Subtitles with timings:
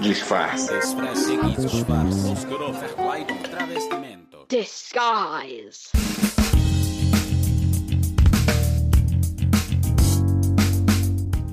[0.00, 0.72] Disfarce.
[4.48, 5.88] Disguise.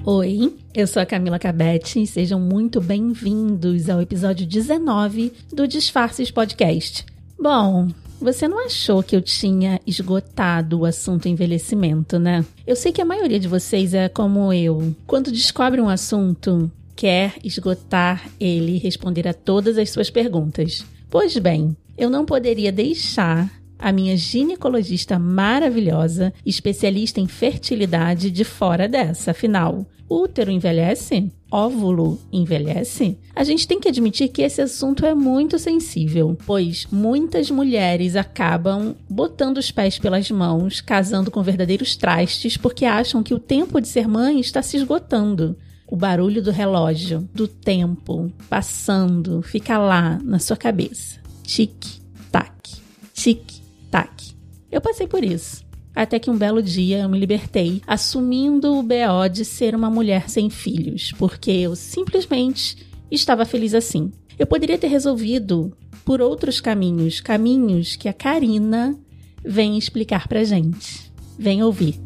[0.05, 6.29] Oi, eu sou a Camila Cabete e sejam muito bem-vindos ao episódio 19 do Disfarces
[6.29, 7.03] Podcast.
[7.39, 7.87] Bom,
[8.21, 12.45] você não achou que eu tinha esgotado o assunto envelhecimento, né?
[12.67, 14.95] Eu sei que a maioria de vocês é como eu.
[15.07, 20.85] Quando descobre um assunto, quer esgotar ele e responder a todas as suas perguntas.
[21.09, 28.87] Pois bem, eu não poderia deixar a minha ginecologista maravilhosa, especialista em fertilidade, de fora
[28.87, 29.31] dessa.
[29.31, 31.31] Afinal, útero envelhece?
[31.51, 33.17] Óvulo envelhece?
[33.35, 38.95] A gente tem que admitir que esse assunto é muito sensível, pois muitas mulheres acabam
[39.09, 43.87] botando os pés pelas mãos, casando com verdadeiros trastes, porque acham que o tempo de
[43.87, 45.57] ser mãe está se esgotando.
[45.87, 51.19] O barulho do relógio, do tempo passando, fica lá na sua cabeça.
[51.43, 52.81] Tic-tac,
[53.13, 54.35] tic-tac.
[54.71, 55.63] Eu passei por isso.
[55.95, 60.29] Até que um belo dia eu me libertei, assumindo o BO de ser uma mulher
[60.29, 64.11] sem filhos, porque eu simplesmente estava feliz assim.
[64.37, 65.71] Eu poderia ter resolvido
[66.03, 68.97] por outros caminhos, caminhos que a Karina
[69.43, 71.11] vem explicar pra gente.
[71.39, 71.99] Vem ouvir.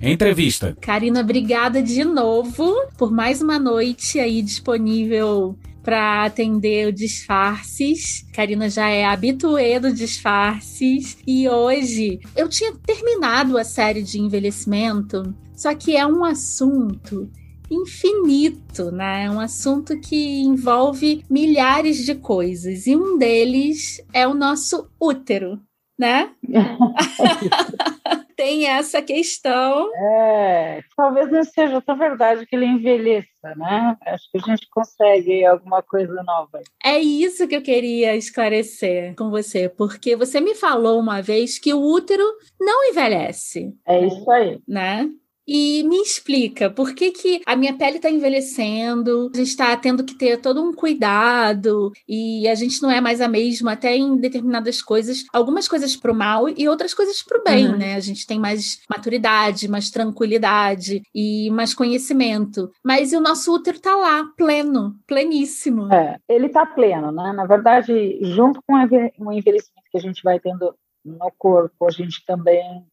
[0.00, 0.76] Entrevista.
[0.80, 8.26] Karina, obrigada de novo por mais uma noite aí disponível para atender o Disfarces.
[8.32, 11.16] Karina já é habituê do Disfarces.
[11.24, 17.30] E hoje eu tinha terminado a série de envelhecimento, só que é um assunto
[17.70, 19.24] infinito, né?
[19.24, 22.86] É um assunto que envolve milhares de coisas.
[22.86, 25.60] E um deles é o nosso útero,
[25.98, 26.30] né?
[28.36, 29.90] tem essa questão.
[29.94, 33.96] É, talvez não seja tão verdade que ele envelheça, né?
[34.06, 36.60] Acho que a gente consegue alguma coisa nova.
[36.84, 41.72] É isso que eu queria esclarecer com você, porque você me falou uma vez que
[41.72, 42.24] o útero
[42.60, 43.74] não envelhece.
[43.86, 44.60] É isso aí.
[44.68, 45.10] Né?
[45.46, 50.04] E me explica, por que, que a minha pele está envelhecendo, a gente está tendo
[50.04, 54.16] que ter todo um cuidado e a gente não é mais a mesma, até em
[54.16, 57.76] determinadas coisas, algumas coisas para o mal e outras coisas para o bem, uhum.
[57.76, 57.94] né?
[57.94, 62.70] A gente tem mais maturidade, mais tranquilidade e mais conhecimento.
[62.84, 65.92] Mas o nosso útero está lá, pleno, pleníssimo.
[65.92, 67.32] É, ele está pleno, né?
[67.32, 70.74] Na verdade, junto com o envelhecimento que a gente vai tendo
[71.04, 72.84] no corpo, a gente também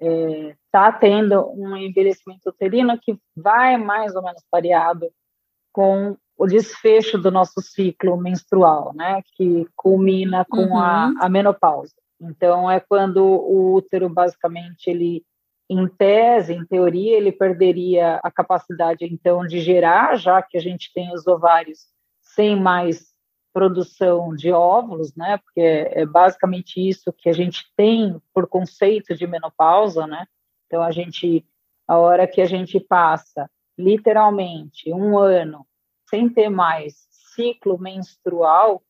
[0.00, 5.10] está é, tendo um envelhecimento uterino que vai mais ou menos pareado
[5.72, 10.78] com o desfecho do nosso ciclo menstrual, né, que culmina com uhum.
[10.78, 11.94] a, a menopausa.
[12.20, 15.24] Então é quando o útero basicamente ele
[15.70, 20.90] em tese, em teoria, ele perderia a capacidade então de gerar, já que a gente
[20.94, 21.80] tem os ovários
[22.22, 23.08] sem mais
[23.52, 25.38] produção de óvulos, né?
[25.38, 30.26] Porque é basicamente isso que a gente tem por conceito de menopausa, né?
[30.66, 31.44] Então a gente,
[31.86, 35.66] a hora que a gente passa literalmente um ano
[36.08, 38.82] sem ter mais ciclo menstrual,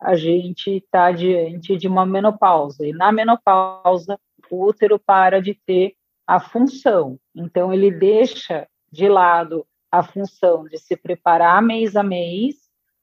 [0.00, 2.86] a gente está diante de uma menopausa.
[2.86, 4.18] E na menopausa,
[4.50, 5.94] o útero para de ter
[6.26, 7.18] a função.
[7.34, 12.59] Então, ele deixa de lado a função de se preparar mês a mês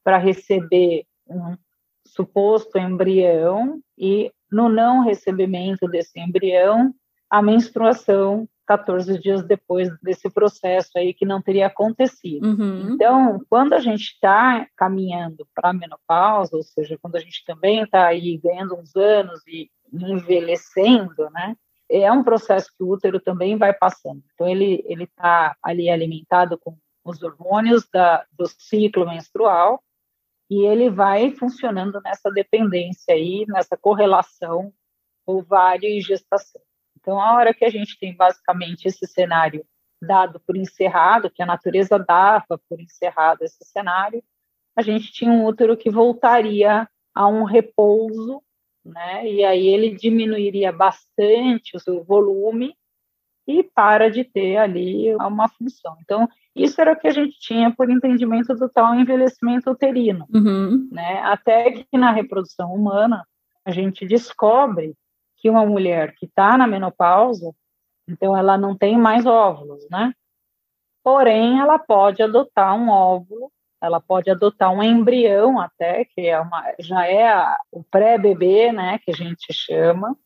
[0.08, 1.58] para receber um
[2.08, 6.96] suposto embrião e no não recebimento desse embrião,
[7.30, 12.48] a menstruação 14 dias depois desse processo aí que não teria acontecido.
[12.48, 12.94] Uhum.
[12.94, 17.84] Então, quando a gente está caminhando para a menopausa, ou seja, quando a gente também
[17.84, 21.54] está aí ganhando uns anos e envelhecendo, né?
[21.92, 24.24] É um processo que o útero também vai passando.
[24.34, 29.84] Então, ele ele está ali alimentado com os hormônios da, do ciclo menstrual
[30.50, 34.74] e ele vai funcionando nessa dependência aí, nessa correlação
[35.26, 36.62] ovário e gestação.
[36.96, 39.66] Então, a hora que a gente tem basicamente esse cenário
[40.02, 44.24] dado por encerrado, que a natureza dava por encerrado esse cenário,
[44.76, 48.42] a gente tinha um útero que voltaria a um repouso,
[48.86, 49.28] né?
[49.28, 52.76] E aí ele diminuiria bastante o seu volume
[53.48, 55.96] e para de ter ali uma função.
[56.02, 60.90] Então, isso era o que a gente tinha por entendimento do tal envelhecimento uterino, uhum.
[60.92, 61.22] né?
[61.22, 63.26] Até que na reprodução humana
[63.64, 64.94] a gente descobre
[65.38, 67.54] que uma mulher que está na menopausa,
[68.08, 70.14] então ela não tem mais óvulos, né?
[71.04, 73.52] Porém, ela pode adotar um óvulo,
[73.82, 79.00] ela pode adotar um embrião até, que é uma, já é a, o pré-bebê, né,
[79.00, 80.18] que a gente chama,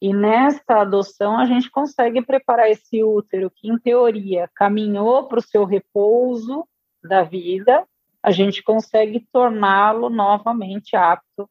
[0.00, 5.42] e nesta adoção, a gente consegue preparar esse útero que, em teoria, caminhou para o
[5.42, 6.66] seu repouso,
[7.06, 7.86] da vida,
[8.22, 11.48] a gente consegue torná-lo novamente apto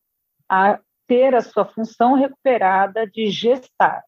[0.47, 4.03] a ter a sua função recuperada de gestar.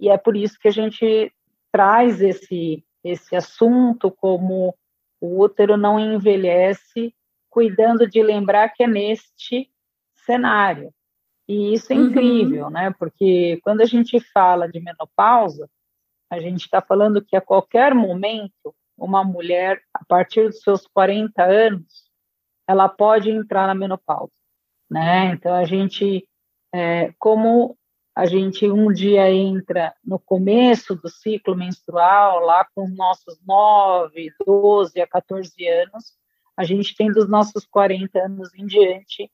[0.00, 1.32] E é por isso que a gente
[1.70, 4.74] traz esse, esse assunto como
[5.20, 7.14] o útero não envelhece,
[7.50, 9.70] cuidando de lembrar que é neste
[10.24, 10.92] cenário.
[11.48, 12.06] E isso é uhum.
[12.06, 12.92] incrível, né?
[12.98, 15.68] Porque quando a gente fala de menopausa,
[16.30, 21.42] a gente está falando que a qualquer momento, uma mulher, a partir dos seus 40
[21.42, 22.10] anos,
[22.66, 24.32] ela pode entrar na menopausa,
[24.90, 25.26] né?
[25.26, 26.26] Então, a gente,
[26.74, 27.78] é, como
[28.16, 34.32] a gente um dia entra no começo do ciclo menstrual, lá com os nossos 9,
[34.44, 36.14] 12 a 14 anos,
[36.56, 39.30] a gente tem dos nossos 40 anos em diante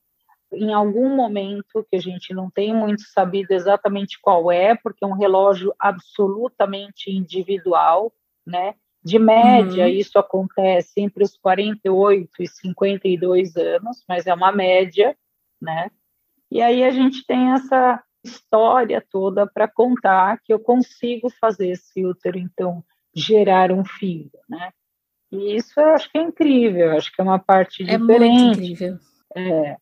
[0.55, 5.07] em algum momento que a gente não tem muito sabido exatamente qual é, porque é
[5.07, 8.13] um relógio absolutamente individual,
[8.45, 8.75] né?
[9.03, 9.91] De média, uhum.
[9.91, 15.15] isso acontece entre os 48 e 52 anos, mas é uma média,
[15.61, 15.91] né?
[16.49, 22.05] E aí a gente tem essa história toda para contar que eu consigo fazer esse
[22.05, 22.83] útero, então,
[23.13, 24.71] gerar um filho, né?
[25.31, 28.43] E isso eu acho que é incrível, acho que é uma parte é diferente.
[28.43, 28.99] Muito incrível.
[29.35, 29.77] É,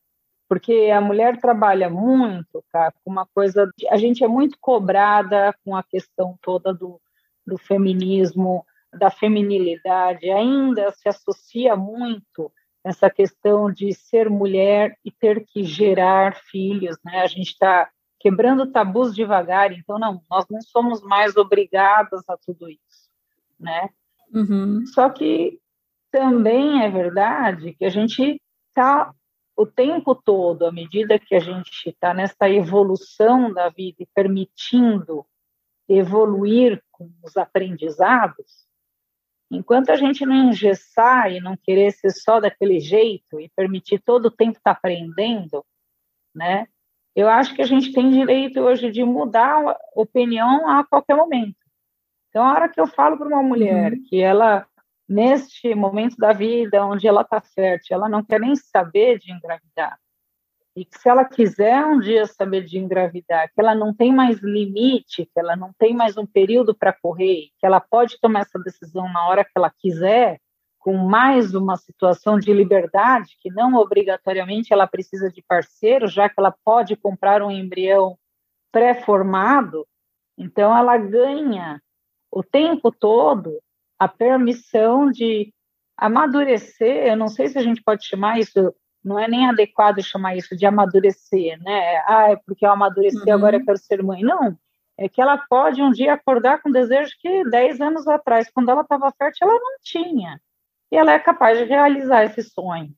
[0.51, 3.71] porque a mulher trabalha muito, cara, com uma coisa.
[3.89, 6.99] A gente é muito cobrada com a questão toda do,
[7.47, 12.51] do feminismo, da feminilidade, ainda se associa muito
[12.83, 17.21] essa questão de ser mulher e ter que gerar filhos, né?
[17.21, 17.89] A gente está
[18.19, 23.09] quebrando tabus devagar, então não, nós não somos mais obrigadas a tudo isso,
[23.57, 23.89] né?
[24.33, 24.85] Uhum.
[24.87, 25.61] Só que
[26.11, 29.13] também é verdade que a gente está
[29.55, 35.25] o tempo todo, à medida que a gente está nessa evolução da vida e permitindo
[35.87, 38.65] evoluir com os aprendizados,
[39.51, 44.27] enquanto a gente não engessar e não querer ser só daquele jeito e permitir todo
[44.27, 45.65] o tempo estar tá aprendendo,
[46.33, 46.67] né?
[47.13, 51.57] Eu acho que a gente tem direito hoje de mudar a opinião a qualquer momento.
[52.29, 54.03] Então, a hora que eu falo para uma mulher uhum.
[54.07, 54.65] que ela
[55.11, 59.99] neste momento da vida onde ela está fértil, ela não quer nem saber de engravidar.
[60.73, 64.39] E que se ela quiser um dia saber de engravidar, que ela não tem mais
[64.39, 68.57] limite, que ela não tem mais um período para correr, que ela pode tomar essa
[68.57, 70.39] decisão na hora que ela quiser,
[70.79, 76.35] com mais uma situação de liberdade, que não obrigatoriamente ela precisa de parceiro, já que
[76.37, 78.17] ela pode comprar um embrião
[78.71, 79.85] pré-formado,
[80.37, 81.81] então ela ganha
[82.31, 83.59] o tempo todo
[84.01, 85.53] a permissão de
[85.95, 88.73] amadurecer, eu não sei se a gente pode chamar isso,
[89.05, 92.03] não é nem adequado chamar isso de amadurecer, né?
[92.07, 93.35] Ah, é porque eu amadureci, uhum.
[93.35, 94.23] agora eu quero ser mãe.
[94.23, 94.57] Não,
[94.97, 98.81] é que ela pode um dia acordar com desejo que 10 anos atrás, quando ela
[98.81, 100.41] estava fértil, ela não tinha.
[100.91, 102.91] E ela é capaz de realizar esse sonho.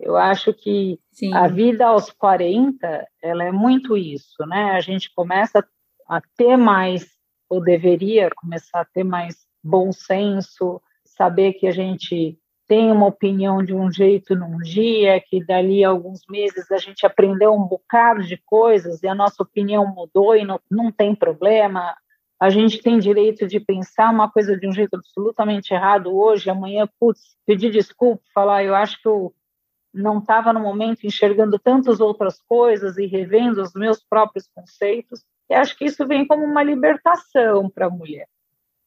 [0.00, 1.34] Eu acho que Sim.
[1.34, 4.70] a vida aos 40, ela é muito isso, né?
[4.70, 5.62] A gente começa
[6.08, 7.06] a ter mais,
[7.46, 13.62] ou deveria começar a ter mais bom senso, saber que a gente tem uma opinião
[13.62, 18.22] de um jeito num dia, que dali a alguns meses a gente aprendeu um bocado
[18.24, 21.96] de coisas e a nossa opinião mudou e não, não tem problema.
[22.40, 26.88] A gente tem direito de pensar uma coisa de um jeito absolutamente errado hoje, amanhã,
[26.98, 29.32] putz, pedir desculpa, falar, eu acho que eu
[29.94, 35.24] não estava no momento enxergando tantas outras coisas e revendo os meus próprios conceitos.
[35.48, 38.26] E acho que isso vem como uma libertação para a mulher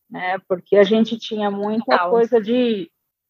[0.10, 0.38] né?
[0.48, 2.90] Porque a gente tinha muita coisa de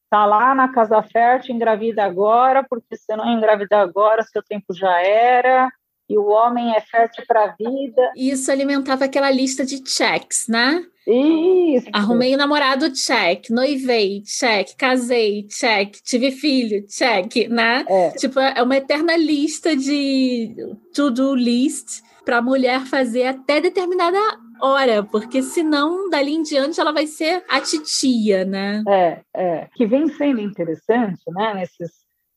[0.10, 5.00] tá lá na casa fértil, engravida agora, porque se não engravidar agora, seu tempo já
[5.02, 5.70] era,
[6.10, 8.12] e o homem é fértil para a vida.
[8.16, 10.84] Isso alimentava aquela lista de checks, né?
[11.06, 11.88] Isso.
[11.94, 13.50] Arrumei o um namorado, check.
[13.52, 14.76] Noivei, check.
[14.76, 15.98] Casei, check.
[16.04, 17.86] Tive filho, check, né?
[17.88, 18.10] É.
[18.12, 20.56] Tipo, é uma eterna lista de
[20.94, 24.18] to-do list para a mulher fazer até determinada
[24.62, 28.84] hora, porque senão, dali em diante, ela vai ser a titia, né?
[28.88, 29.70] É, é.
[29.76, 31.54] Que vem sendo interessante, né?
[31.54, 31.92] Nesses,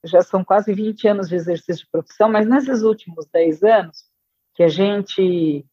[0.05, 4.05] já são quase 20 anos de exercício de profissão, mas nesses últimos 10 anos,
[4.55, 5.65] que a gente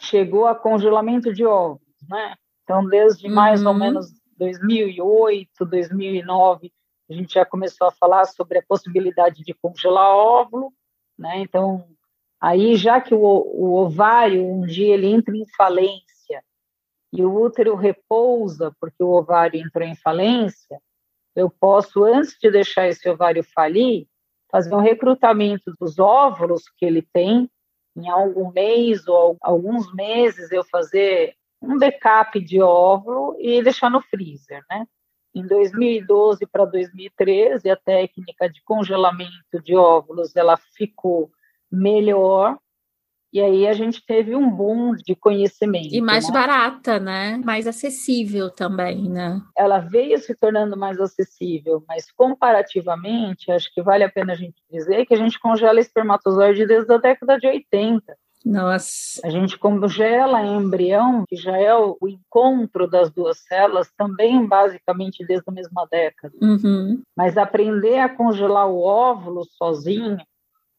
[0.00, 2.34] chegou a congelamento de ovos, né?
[2.64, 3.34] Então, desde uhum.
[3.34, 4.06] mais ou menos
[4.38, 6.72] 2008, 2009,
[7.10, 10.72] a gente já começou a falar sobre a possibilidade de congelar óvulo,
[11.18, 11.38] né?
[11.38, 11.84] Então,
[12.42, 16.42] Aí, já que o, o ovário, um dia ele entra em falência
[17.12, 20.80] e o útero repousa porque o ovário entrou em falência,
[21.36, 24.08] eu posso, antes de deixar esse ovário falir,
[24.50, 27.48] fazer um recrutamento dos óvulos que ele tem,
[27.96, 34.00] em algum mês ou alguns meses eu fazer um backup de óvulo e deixar no
[34.00, 34.84] freezer, né?
[35.34, 41.30] em 2012 para 2013, a técnica de congelamento de óvulos ela ficou
[41.72, 42.58] melhor
[43.32, 45.88] e aí a gente teve um boom de conhecimento.
[45.90, 46.34] E mais né?
[46.34, 47.40] barata, né?
[47.42, 49.40] Mais acessível também, né?
[49.56, 54.56] Ela veio se tornando mais acessível, mas comparativamente, acho que vale a pena a gente
[54.70, 58.14] dizer que a gente congela espermatozoide desde a década de 80.
[58.44, 59.20] Nossa.
[59.24, 65.44] A gente congela embrião, que já é o encontro das duas células, também basicamente desde
[65.48, 66.34] a mesma década.
[66.42, 67.00] Uhum.
[67.16, 70.18] Mas aprender a congelar o óvulo sozinho,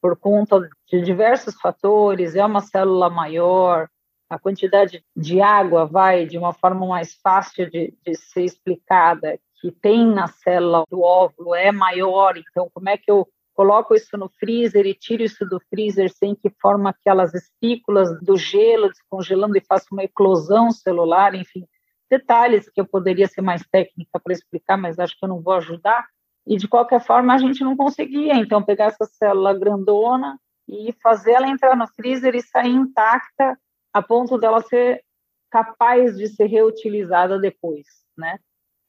[0.03, 3.87] por conta de diversos fatores, é uma célula maior,
[4.29, 9.71] a quantidade de água vai de uma forma mais fácil de, de ser explicada, que
[9.71, 14.27] tem na célula do óvulo é maior, então como é que eu coloco isso no
[14.27, 19.65] freezer e tiro isso do freezer sem que forma aquelas espículas do gelo descongelando e
[19.65, 21.65] faça uma eclosão celular, enfim,
[22.11, 25.53] detalhes que eu poderia ser mais técnica para explicar, mas acho que eu não vou
[25.53, 26.05] ajudar.
[26.45, 31.31] E de qualquer forma a gente não conseguia, então pegar essa célula grandona e fazer
[31.31, 33.57] ela entrar no freezer e sair intacta
[33.93, 35.03] a ponto dela ser
[35.49, 37.85] capaz de ser reutilizada depois,
[38.17, 38.39] né?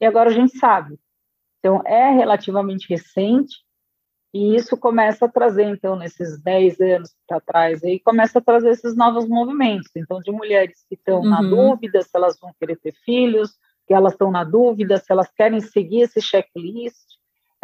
[0.00, 0.98] E agora a gente sabe.
[1.58, 3.64] Então é relativamente recente
[4.34, 8.70] e isso começa a trazer, então, nesses 10 anos para trás, aí começa a trazer
[8.70, 9.92] esses novos movimentos.
[9.94, 11.30] Então, de mulheres que estão uhum.
[11.30, 13.52] na dúvida se elas vão querer ter filhos,
[13.86, 16.96] que elas estão na dúvida se elas querem seguir esse checklist,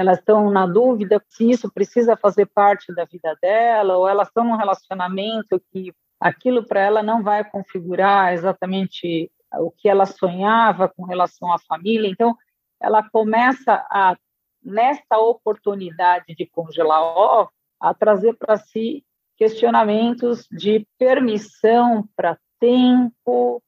[0.01, 4.43] elas estão na dúvida se isso precisa fazer parte da vida dela, ou elas estão
[4.43, 11.05] num relacionamento que aquilo para ela não vai configurar exatamente o que ela sonhava com
[11.05, 12.09] relação à família.
[12.09, 12.35] Então,
[12.81, 14.17] ela começa a
[14.65, 19.05] nesta oportunidade de congelar ovos, a trazer para si
[19.37, 23.63] questionamentos de permissão para tempo,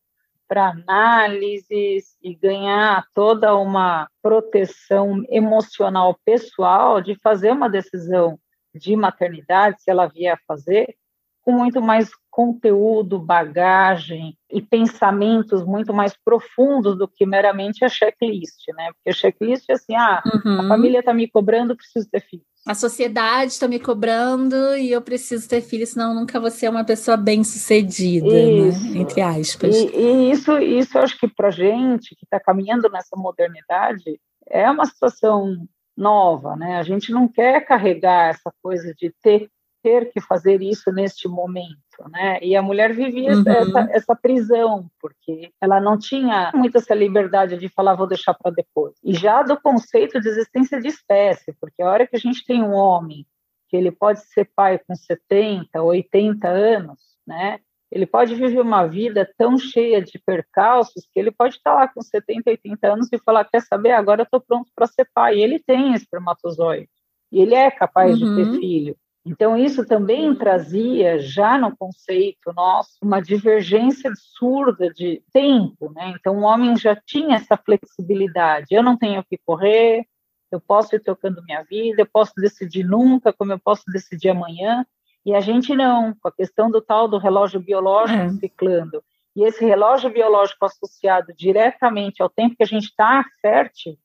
[0.53, 8.39] para análises e ganhar toda uma proteção emocional pessoal de fazer uma decisão
[8.75, 10.95] de maternidade, se ela vier a fazer,
[11.41, 18.67] com muito mais conteúdo, bagagem e pensamentos muito mais profundos do que meramente a checklist,
[18.75, 18.91] né?
[18.95, 20.61] Porque a checklist é assim, ah, uhum.
[20.63, 22.47] a família está me cobrando, preciso ter filhos.
[22.67, 26.85] A sociedade está me cobrando e eu preciso ter filhos, senão nunca vou ser uma
[26.85, 28.99] pessoa bem sucedida, né?
[28.99, 29.77] entre aspas.
[29.77, 34.71] E, e, isso, isso eu acho que para gente que está caminhando nessa modernidade é
[34.71, 35.55] uma situação
[35.95, 36.79] nova, né?
[36.79, 39.51] A gente não quer carregar essa coisa de ter
[39.83, 42.39] ter que fazer isso neste momento, né?
[42.41, 43.45] E a mulher vivia uhum.
[43.47, 48.51] essa, essa, prisão, porque ela não tinha muita essa liberdade de falar, vou deixar para
[48.51, 48.95] depois.
[49.03, 52.63] E já do conceito de existência de espécie, porque a hora que a gente tem
[52.63, 53.27] um homem
[53.69, 57.59] que ele pode ser pai com 70, 80 anos, né?
[57.91, 62.01] Ele pode viver uma vida tão cheia de percalços que ele pode estar lá com
[62.01, 65.37] 70, 80 anos e falar: quer saber, agora eu estou pronto para ser pai.
[65.37, 66.89] E ele tem espermatozoide.
[67.31, 68.35] E ele é capaz uhum.
[68.35, 68.61] de ter uhum.
[68.61, 68.97] filho.
[69.25, 75.93] Então, isso também trazia, já no conceito nosso, uma divergência absurda de tempo.
[75.93, 76.13] Né?
[76.19, 78.67] Então, o homem já tinha essa flexibilidade.
[78.73, 80.05] Eu não tenho que correr,
[80.51, 84.85] eu posso ir tocando minha vida, eu posso decidir nunca, como eu posso decidir amanhã.
[85.25, 88.31] E a gente não, com a questão do tal do relógio biológico é.
[88.31, 89.05] ciclando.
[89.37, 93.97] E esse relógio biológico associado diretamente ao tempo que a gente está fértil,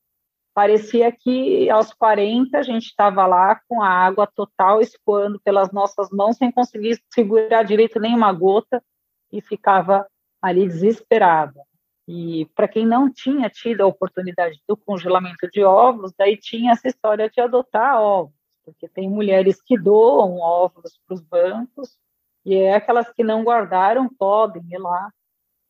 [0.58, 6.10] parecia que aos 40 a gente estava lá com a água total escoando pelas nossas
[6.10, 8.82] mãos sem conseguir segurar direito nenhuma gota
[9.30, 10.04] e ficava
[10.42, 11.62] ali desesperada.
[12.08, 16.88] E para quem não tinha tido a oportunidade do congelamento de óvulos, daí tinha essa
[16.88, 18.34] história de adotar óvulos,
[18.64, 21.96] porque tem mulheres que doam óvulos para os bancos
[22.44, 25.08] e é aquelas que não guardaram podem ir lá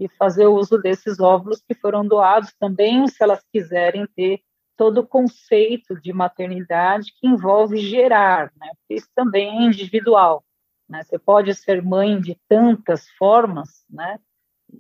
[0.01, 4.41] e fazer uso desses óvulos que foram doados também, se elas quiserem ter
[4.79, 8.71] todo o conceito de maternidade que envolve gerar, né?
[8.89, 10.45] Isso também é individual,
[10.89, 11.03] né?
[11.03, 14.19] Você pode ser mãe de tantas formas, né?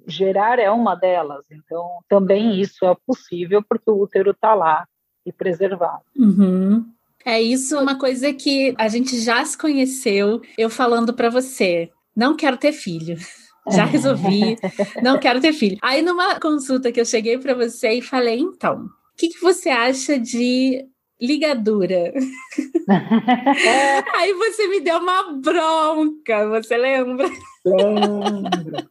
[0.07, 4.87] Gerar é uma delas, então também isso é possível porque o útero está lá
[5.26, 6.05] e preservado.
[6.17, 6.87] Uhum.
[7.25, 12.37] É isso, uma coisa que a gente já se conheceu, eu falando para você, não
[12.37, 13.17] quero ter filho.
[13.71, 14.57] Já resolvi,
[15.02, 15.76] não quero ter filho.
[15.83, 20.18] Aí numa consulta que eu cheguei para você e falei, então, que, que você acha
[20.18, 20.87] de
[21.20, 22.14] ligadura?
[24.14, 27.28] Aí você me deu uma bronca, você lembra?
[27.66, 28.88] Lembro.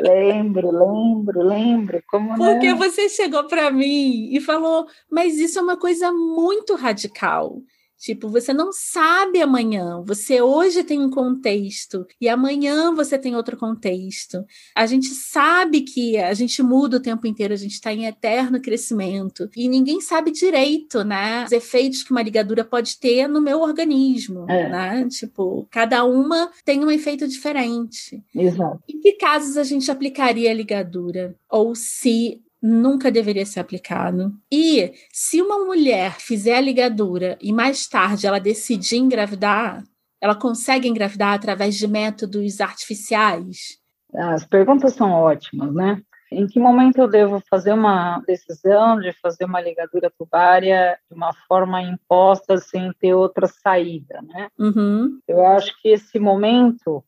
[0.00, 2.02] Lembro, lembro, lembro.
[2.08, 2.78] Como Porque não?
[2.78, 7.58] você chegou para mim e falou, mas isso é uma coisa muito radical.
[8.04, 10.02] Tipo, você não sabe amanhã.
[10.04, 14.44] Você hoje tem um contexto e amanhã você tem outro contexto.
[14.76, 18.60] A gente sabe que a gente muda o tempo inteiro, a gente está em eterno
[18.60, 21.46] crescimento e ninguém sabe direito, né?
[21.46, 24.68] Os efeitos que uma ligadura pode ter no meu organismo, é.
[24.68, 25.08] né?
[25.08, 28.22] Tipo, cada uma tem um efeito diferente.
[28.34, 28.82] Exato.
[28.86, 31.34] Em que casos a gente aplicaria a ligadura?
[31.48, 34.32] Ou se nunca deveria ser aplicado.
[34.50, 39.84] E se uma mulher fizer a ligadura e mais tarde ela decidir engravidar,
[40.18, 43.78] ela consegue engravidar através de métodos artificiais?
[44.14, 46.00] As perguntas são ótimas, né?
[46.32, 51.34] Em que momento eu devo fazer uma decisão de fazer uma ligadura tubária de uma
[51.46, 54.48] forma imposta sem ter outra saída, né?
[54.58, 55.20] Uhum.
[55.28, 57.04] Eu acho que esse momento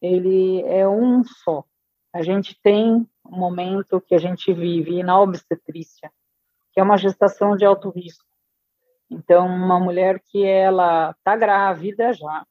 [0.00, 1.64] ele é um só.
[2.14, 6.10] A gente tem momento que a gente vive na obstetrícia,
[6.72, 8.24] que é uma gestação de alto risco.
[9.10, 12.44] Então, uma mulher que ela está grávida já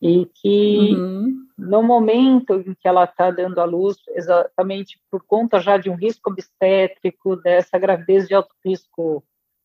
[0.00, 1.46] e que uhum.
[1.56, 5.94] no momento em que ela está dando à luz, exatamente por conta já de um
[5.94, 9.24] risco obstétrico, dessa gravidez de alto risco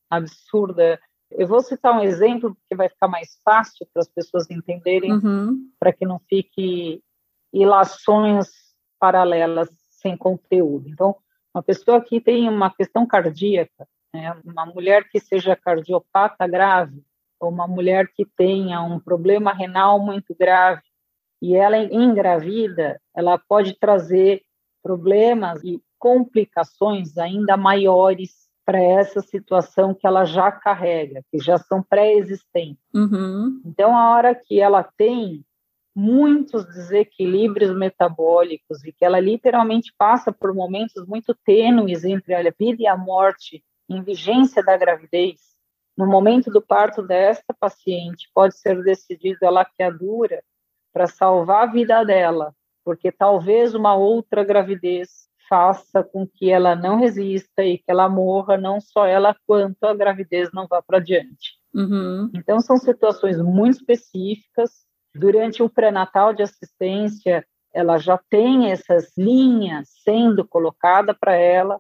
[0.10, 1.00] absurda,
[1.32, 5.70] eu vou citar um exemplo porque vai ficar mais fácil para as pessoas entenderem, uhum.
[5.78, 7.04] para que não fique
[7.54, 8.48] ilações
[9.00, 9.70] paralelas
[10.02, 10.90] sem conteúdo.
[10.90, 11.16] Então,
[11.54, 17.04] uma pessoa que tem uma questão cardíaca, né, uma mulher que seja cardiopata grave,
[17.40, 20.82] ou uma mulher que tenha um problema renal muito grave,
[21.42, 24.42] e ela engravida, ela pode trazer
[24.84, 31.82] problemas e complicações ainda maiores para essa situação que ela já carrega, que já são
[31.82, 32.84] pré-existentes.
[32.94, 33.62] Uhum.
[33.66, 35.44] Então, a hora que ela tem
[35.96, 42.84] muitos desequilíbrios metabólicos e que ela literalmente passa por momentos muito tênues entre a vida
[42.84, 45.50] e a morte em vigência da gravidez,
[45.98, 50.42] no momento do parto desta paciente pode ser decidida a laqueadura
[50.94, 52.54] para salvar a vida dela,
[52.86, 58.56] porque talvez uma outra gravidez faça com que ela não resista e que ela morra,
[58.56, 61.60] não só ela, quanto a gravidez não vá para diante.
[61.74, 62.30] Uhum.
[62.34, 64.86] Então, são situações muito específicas,
[65.20, 71.80] Durante o pré-natal de assistência, ela já tem essas linhas sendo colocada para ela,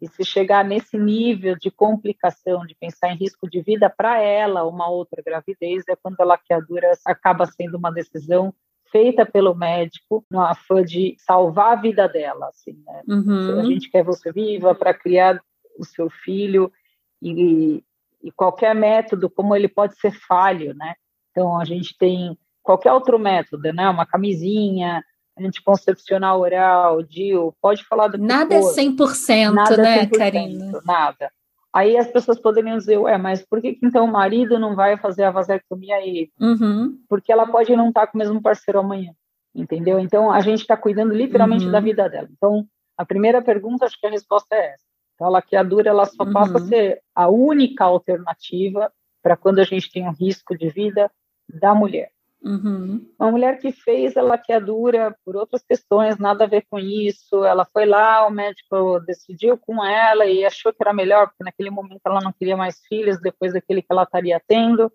[0.00, 4.64] e se chegar nesse nível de complicação, de pensar em risco de vida para ela,
[4.64, 8.54] uma outra gravidez, é quando a laqueadura acaba sendo uma decisão
[8.90, 12.48] feita pelo médico no afã de salvar a vida dela.
[12.48, 13.02] Assim, né?
[13.06, 13.60] uhum.
[13.60, 15.38] A gente quer você viva para criar
[15.78, 16.72] o seu filho
[17.20, 17.84] e,
[18.22, 20.94] e qualquer método, como ele pode ser falho, né?
[21.32, 23.88] Então, a gente tem qualquer outro método, né?
[23.88, 25.02] Uma camisinha,
[25.38, 28.78] anticoncepcional oral, DIU, pode falar do que Nada for.
[28.78, 30.82] é 100%, nada né, 100%, Karina?
[30.84, 31.30] Nada.
[31.72, 34.96] Aí as pessoas poderiam dizer, ué, mas por que, que então o marido não vai
[34.96, 36.30] fazer a vasectomia aí?
[36.40, 36.98] Uhum.
[37.08, 39.12] Porque ela pode não estar com o mesmo parceiro amanhã,
[39.54, 39.98] entendeu?
[39.98, 41.72] Então a gente está cuidando literalmente uhum.
[41.72, 42.28] da vida dela.
[42.32, 42.66] Então
[42.96, 44.84] a primeira pergunta, acho que a resposta é essa.
[45.14, 46.32] Então, a laqueadura ela só uhum.
[46.32, 48.92] passa a ser a única alternativa
[49.22, 51.10] para quando a gente tem um risco de vida
[51.48, 52.10] da mulher.
[52.40, 53.12] Uhum.
[53.18, 57.44] Uma mulher que fez a laqueadura por outras questões, nada a ver com isso.
[57.44, 61.70] Ela foi lá, o médico decidiu com ela e achou que era melhor, porque naquele
[61.70, 64.92] momento ela não queria mais filhos depois daquele que ela estaria tendo.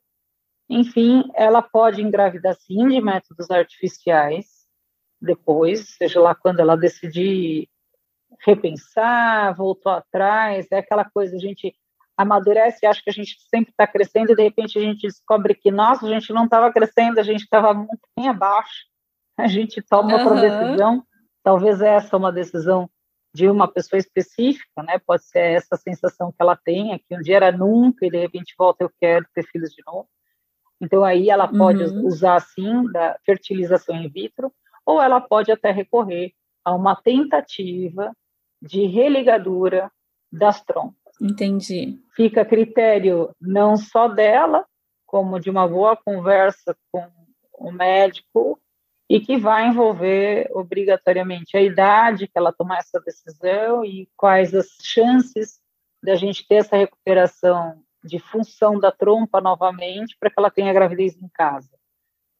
[0.69, 4.63] Enfim, ela pode engravidar sim de métodos artificiais
[5.21, 7.69] depois, seja lá quando ela decidir
[8.45, 11.75] repensar, voltou atrás, é aquela coisa, gente
[12.17, 15.55] amadurece e acha que a gente sempre está crescendo e de repente a gente descobre
[15.55, 18.85] que, nossa, a gente não estava crescendo, a gente estava muito bem abaixo.
[19.37, 21.03] A gente toma outra decisão,
[21.43, 22.87] talvez essa é uma decisão
[23.33, 24.99] de uma pessoa específica, né?
[24.99, 28.53] Pode ser essa sensação que ela tenha, que um dia era nunca e de repente
[28.55, 30.07] volta, eu quero ter filhos de novo.
[30.79, 32.05] Então aí ela pode uhum.
[32.05, 34.53] usar sim da fertilização in vitro,
[34.85, 36.31] ou ela pode até recorrer
[36.63, 38.11] a uma tentativa
[38.61, 39.91] de religadura
[40.31, 41.02] das trompas.
[41.21, 41.99] Entendi.
[42.15, 44.65] Fica a critério não só dela,
[45.05, 47.07] como de uma boa conversa com
[47.53, 48.59] o médico
[49.09, 54.67] e que vai envolver obrigatoriamente a idade que ela tomar essa decisão e quais as
[54.81, 55.59] chances
[56.01, 61.15] da gente ter essa recuperação de função da trompa novamente para que ela tenha gravidez
[61.15, 61.69] em casa.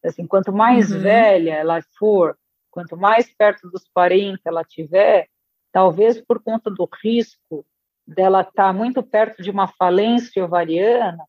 [0.04, 1.00] Assim, quanto mais uhum.
[1.00, 2.36] velha ela for,
[2.70, 5.28] quanto mais perto dos parentes ela tiver,
[5.72, 7.64] talvez por conta do risco
[8.06, 11.24] dela estar tá muito perto de uma falência ovariana,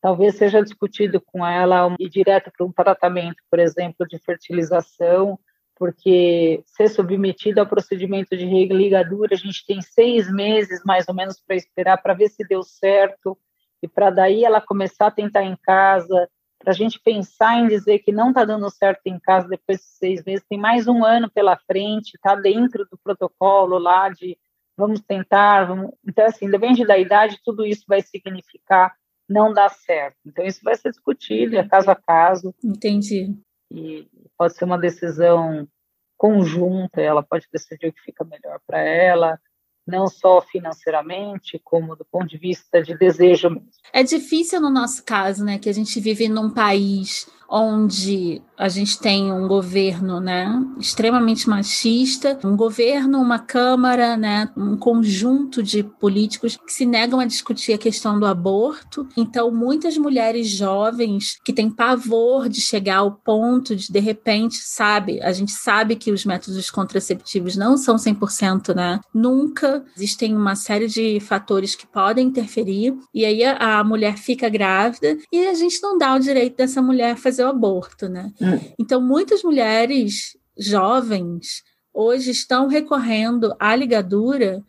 [0.00, 5.38] talvez seja discutido com ela ir direto para um tratamento, por exemplo, de fertilização,
[5.76, 11.40] porque ser submetida ao procedimento de religadura, a gente tem seis meses mais ou menos
[11.40, 13.38] para esperar para ver se deu certo
[13.82, 18.00] e para daí ela começar a tentar em casa, para a gente pensar em dizer
[18.00, 21.30] que não está dando certo em casa depois de seis meses, tem mais um ano
[21.30, 24.36] pela frente, está dentro do protocolo lá de
[24.78, 25.90] vamos tentar, vamos...
[26.06, 28.94] então assim, depende da idade, tudo isso vai significar
[29.28, 30.16] não dar certo.
[30.24, 32.54] Então isso vai ser discutido, é caso a caso.
[32.64, 33.36] Entendi.
[33.70, 34.06] E
[34.38, 35.68] pode ser uma decisão
[36.16, 39.38] conjunta, ela pode decidir o que fica melhor para ela,
[39.86, 43.70] não só financeiramente, como do ponto de vista de desejo mesmo.
[43.92, 48.98] É difícil no nosso caso, né, que a gente vive num país onde a gente
[48.98, 56.56] tem um governo né, extremamente machista, um governo, uma Câmara, né, um conjunto de políticos
[56.56, 59.08] que se negam a discutir a questão do aborto.
[59.16, 65.22] Então, muitas mulheres jovens que têm pavor de chegar ao ponto de, de repente, sabe,
[65.22, 69.00] a gente sabe que os métodos contraceptivos não são 100%, né?
[69.14, 69.84] Nunca.
[69.96, 75.16] Existem uma série de fatores que podem interferir, e aí a, a mulher fica grávida
[75.32, 78.32] e a gente não dá o direito dessa mulher fazer o aborto, né?
[78.40, 78.58] Hum.
[78.78, 84.62] Então, muitas mulheres jovens hoje estão recorrendo à ligadura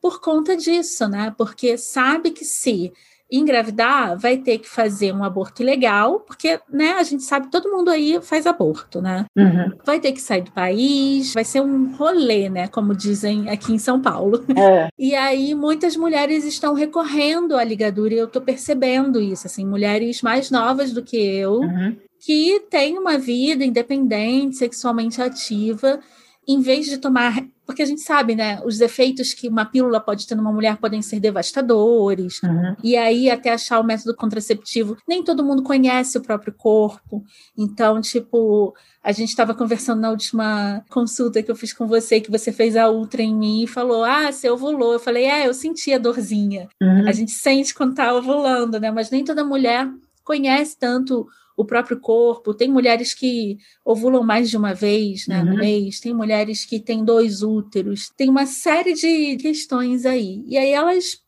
[0.00, 1.34] por conta disso, né?
[1.36, 2.92] Porque sabe que se
[3.30, 7.90] engravidar, vai ter que fazer um aborto ilegal, porque, né, a gente sabe, todo mundo
[7.90, 9.24] aí faz aborto, né?
[9.36, 9.72] Uhum.
[9.84, 13.78] Vai ter que sair do país, vai ser um rolê, né, como dizem aqui em
[13.78, 14.44] São Paulo.
[14.56, 14.88] É.
[14.96, 20.22] E aí muitas mulheres estão recorrendo à ligadura e eu tô percebendo isso, assim, mulheres
[20.22, 21.96] mais novas do que eu, uhum.
[22.24, 26.00] que têm uma vida independente, sexualmente ativa,
[26.46, 30.26] em vez de tomar porque a gente sabe, né, os efeitos que uma pílula pode
[30.26, 32.42] ter numa mulher podem ser devastadores.
[32.42, 32.76] Uhum.
[32.82, 37.24] E aí, até achar o método contraceptivo, nem todo mundo conhece o próprio corpo.
[37.56, 42.30] Então, tipo, a gente estava conversando na última consulta que eu fiz com você, que
[42.30, 44.94] você fez a ultra em mim e falou: Ah, você ovulou.
[44.94, 46.68] Eu falei: É, eu senti a dorzinha.
[46.82, 47.08] Uhum.
[47.08, 48.90] A gente sente quando tá ovulando, né?
[48.90, 49.88] Mas nem toda mulher
[50.24, 52.54] conhece tanto o próprio corpo.
[52.54, 55.50] Tem mulheres que ovulam mais de uma vez né, uhum.
[55.50, 60.42] no mês, tem mulheres que têm dois úteros, tem uma série de questões aí.
[60.46, 61.22] E aí elas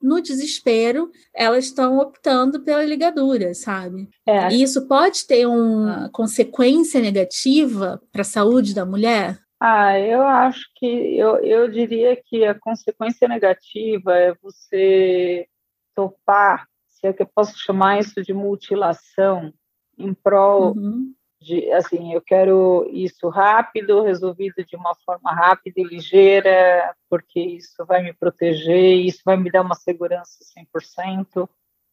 [0.00, 4.08] no desespero, elas estão optando pela ligadura, sabe?
[4.24, 4.48] É.
[4.52, 9.38] E isso pode ter uma consequência negativa para a saúde da mulher?
[9.60, 15.48] Ah, eu acho que eu, eu diria que a consequência negativa é você
[15.96, 19.52] topar, se é que eu posso chamar isso de mutilação,
[19.98, 21.12] em prol uhum.
[21.40, 27.84] de, assim, eu quero isso rápido, resolvido de uma forma rápida e ligeira, porque isso
[27.86, 30.38] vai me proteger, isso vai me dar uma segurança
[30.74, 31.48] 100%,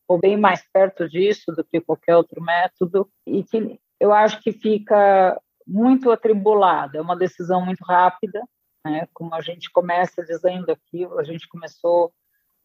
[0.08, 4.52] ou bem mais perto disso do que qualquer outro método, e que eu acho que
[4.52, 8.41] fica muito atribulada, é uma decisão muito rápida,
[8.86, 9.08] né?
[9.13, 12.13] como a gente começa dizendo aqui, a gente começou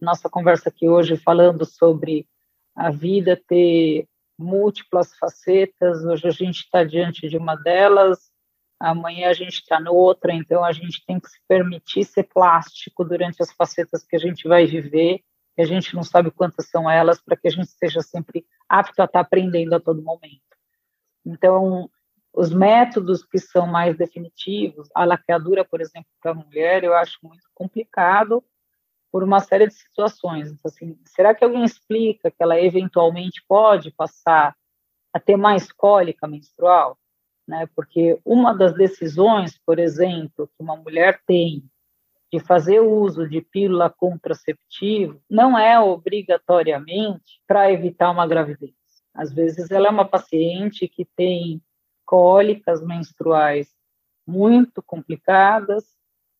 [0.00, 2.26] nossa conversa aqui hoje falando sobre
[2.74, 4.06] a vida ter
[4.40, 6.04] múltiplas facetas.
[6.04, 8.30] Hoje a gente está diante de uma delas,
[8.78, 13.42] amanhã a gente está noutra, então a gente tem que se permitir ser plástico durante
[13.42, 15.22] as facetas que a gente vai viver,
[15.58, 19.04] a gente não sabe quantas são elas, para que a gente esteja sempre apto a
[19.04, 20.40] estar tá aprendendo a todo momento.
[21.24, 21.90] Então,
[22.32, 27.18] os métodos que são mais definitivos, a laqueadura, por exemplo, para a mulher, eu acho
[27.22, 28.42] muito complicado,
[29.10, 30.50] por uma série de situações.
[30.50, 34.56] Então, assim, será que alguém explica que ela eventualmente pode passar
[35.12, 36.96] a ter mais cólica menstrual?
[37.46, 37.68] Né?
[37.74, 41.64] Porque uma das decisões, por exemplo, que uma mulher tem
[42.32, 48.74] de fazer uso de pílula contraceptiva não é obrigatoriamente para evitar uma gravidez.
[49.12, 51.60] Às vezes ela é uma paciente que tem
[52.06, 53.74] cólicas menstruais
[54.24, 55.84] muito complicadas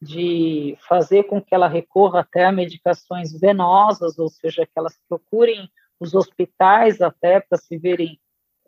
[0.01, 5.69] de fazer com que ela recorra até a medicações venosas, ou seja, que elas procurem
[5.99, 8.19] os hospitais até para se verem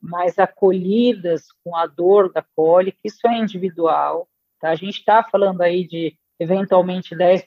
[0.00, 4.28] mais acolhidas com a dor da cólica, isso é individual.
[4.60, 4.70] Tá?
[4.70, 7.44] A gente está falando aí de eventualmente 10%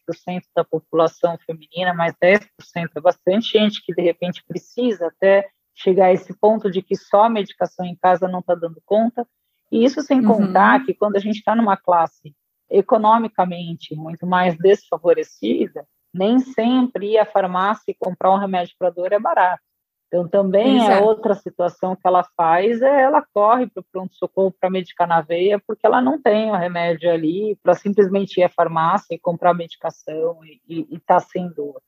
[0.55, 2.47] da população feminina, mas 10%
[2.95, 7.23] é bastante gente que de repente precisa até chegar a esse ponto de que só
[7.23, 9.27] a medicação em casa não está dando conta.
[9.69, 10.27] E isso sem uhum.
[10.27, 12.33] contar que quando a gente está numa classe
[12.69, 19.11] economicamente muito mais desfavorecida, nem sempre ir à farmácia e comprar um remédio para dor
[19.11, 19.61] é barato.
[20.07, 20.91] Então, também é Exato.
[20.91, 25.21] é outra situação que ela faz, é ela corre para o pronto-socorro para medicar na
[25.21, 29.53] veia, porque ela não tem o remédio ali para simplesmente ir à farmácia e comprar
[29.53, 31.81] medicação e estar tá sem dor,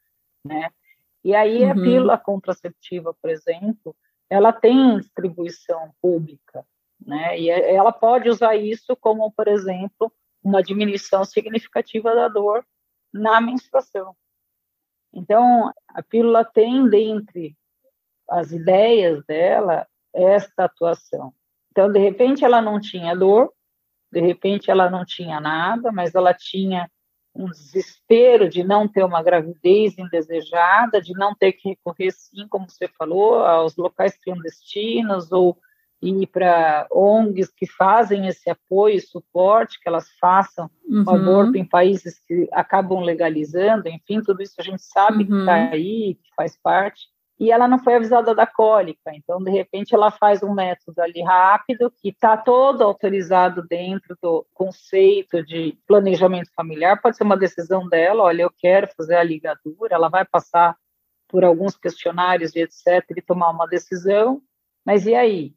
[0.43, 0.69] né?
[1.23, 1.71] E aí uhum.
[1.71, 3.95] a pílula contraceptiva, por exemplo,
[4.29, 6.65] ela tem distribuição pública,
[7.05, 7.39] né?
[7.39, 10.11] E ela pode usar isso como, por exemplo,
[10.47, 12.65] uma diminuição significativa da dor
[13.13, 14.15] na menstruação.
[15.13, 17.55] Então, a pílula tem dentre
[18.29, 21.33] as ideias dela esta atuação.
[21.71, 23.51] Então, de repente, ela não tinha dor,
[24.11, 26.89] de repente, ela não tinha nada, mas ela tinha
[27.35, 32.69] um desespero de não ter uma gravidez indesejada, de não ter que recorrer, sim, como
[32.69, 35.57] você falou, aos locais clandestinos ou
[36.01, 41.03] ir para ONGs que fazem esse apoio e suporte, que elas façam uhum.
[41.05, 45.29] o aborto em países que acabam legalizando, enfim, tudo isso a gente sabe uhum.
[45.29, 47.07] que está aí, que faz parte
[47.39, 49.11] e ela não foi avisada da cólica.
[49.13, 54.45] Então, de repente, ela faz um método ali rápido, que está todo autorizado dentro do
[54.53, 56.99] conceito de planejamento familiar.
[56.99, 59.93] Pode ser uma decisão dela: olha, eu quero fazer a ligadura.
[59.93, 60.75] Ela vai passar
[61.27, 63.05] por alguns questionários e etc.
[63.15, 64.41] e tomar uma decisão.
[64.83, 65.53] Mas e aí?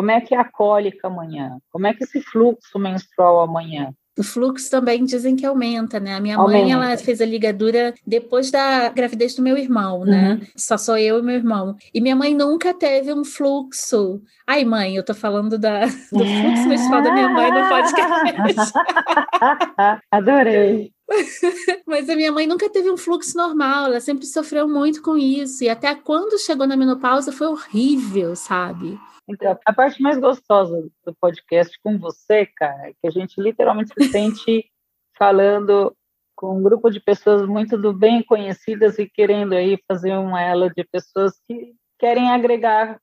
[0.00, 1.58] Como é que é a cólica amanhã?
[1.70, 3.92] Como é que esse fluxo menstrual amanhã?
[4.18, 6.14] O fluxo também dizem que aumenta, né?
[6.14, 6.58] A minha aumenta.
[6.58, 10.38] mãe, ela fez a ligadura depois da gravidez do meu irmão, né?
[10.40, 10.46] Uhum.
[10.56, 11.76] Só sou eu e meu irmão.
[11.92, 14.22] E minha mãe nunca teve um fluxo.
[14.46, 18.72] Ai, mãe, eu tô falando da, do fluxo menstrual da minha mãe no podcast.
[20.10, 20.94] Adorei.
[21.86, 25.62] Mas a minha mãe nunca teve um fluxo normal, ela sempre sofreu muito com isso.
[25.62, 28.98] E até quando chegou na menopausa foi horrível, sabe?
[29.30, 33.92] Então, a parte mais gostosa do podcast com você, cara, é que a gente literalmente
[33.96, 34.64] se sente
[35.16, 35.96] falando
[36.34, 40.68] com um grupo de pessoas muito do bem conhecidas e querendo aí fazer um elo
[40.70, 42.98] de pessoas que querem agregar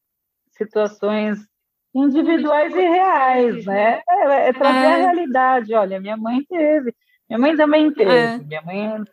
[0.52, 1.40] situações
[1.96, 4.02] individuais e reais, né?
[4.10, 4.94] É, é trazer é.
[4.94, 5.74] a realidade.
[5.74, 6.94] Olha, minha mãe teve,
[7.30, 8.12] minha mãe também teve.
[8.12, 8.38] É.
[8.40, 9.04] Minha mãe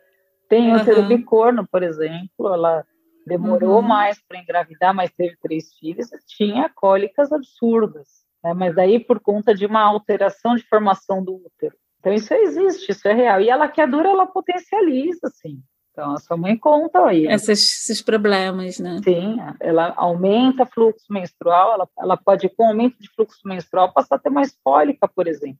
[0.49, 2.83] tem o útero bicorno, por exemplo, ela
[3.25, 3.81] demorou uhum.
[3.81, 8.07] mais para engravidar, mas teve três filhos, tinha cólicas absurdas,
[8.43, 8.53] né?
[8.53, 11.75] mas daí por conta de uma alteração de formação do útero.
[11.99, 13.41] Então isso existe, isso é real.
[13.41, 15.59] E a laqueadura, ela potencializa, assim.
[15.91, 17.25] Então a sua mãe conta aí.
[17.25, 18.99] Esses, esses problemas, né?
[19.03, 24.17] Sim, ela aumenta o fluxo menstrual, ela, ela pode, com aumento de fluxo menstrual, passar
[24.17, 25.59] a ter mais cólica, por exemplo.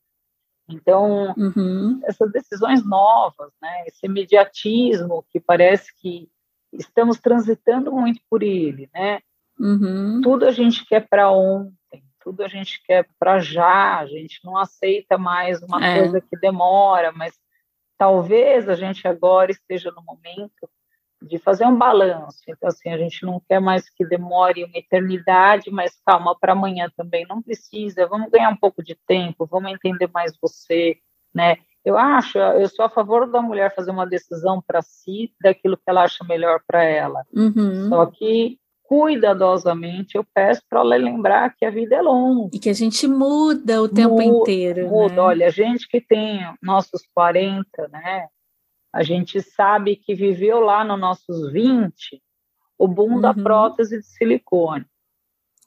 [0.68, 2.00] Então, uhum.
[2.04, 6.28] essas decisões novas, né, esse imediatismo que parece que
[6.78, 9.20] estamos transitando muito por ele, né?
[9.60, 10.22] Uhum.
[10.22, 14.58] Tudo a gente quer para ontem, tudo a gente quer para já, a gente não
[14.58, 16.00] aceita mais uma é.
[16.00, 17.34] coisa que demora, mas
[17.98, 20.70] talvez a gente agora esteja no momento
[21.22, 22.42] de fazer um balanço.
[22.48, 26.90] Então, assim, a gente não quer mais que demore uma eternidade, mas calma, para amanhã
[26.96, 28.08] também não precisa.
[28.08, 30.98] Vamos ganhar um pouco de tempo, vamos entender mais você,
[31.34, 31.58] né?
[31.86, 35.84] Eu acho, eu sou a favor da mulher fazer uma decisão para si daquilo que
[35.86, 37.24] ela acha melhor para ela.
[37.32, 37.90] Uhum.
[37.90, 42.50] Só que cuidadosamente eu peço para ela lembrar que a vida é longa.
[42.54, 44.88] E que a gente muda o tempo muda, inteiro.
[44.88, 45.14] Muda.
[45.14, 45.22] Né?
[45.22, 48.28] Olha, a gente que tem nossos 40, né?
[48.92, 52.20] A gente sabe que viveu lá nos nossos 20
[52.80, 53.22] o boom uhum.
[53.22, 54.86] da prótese de silicone.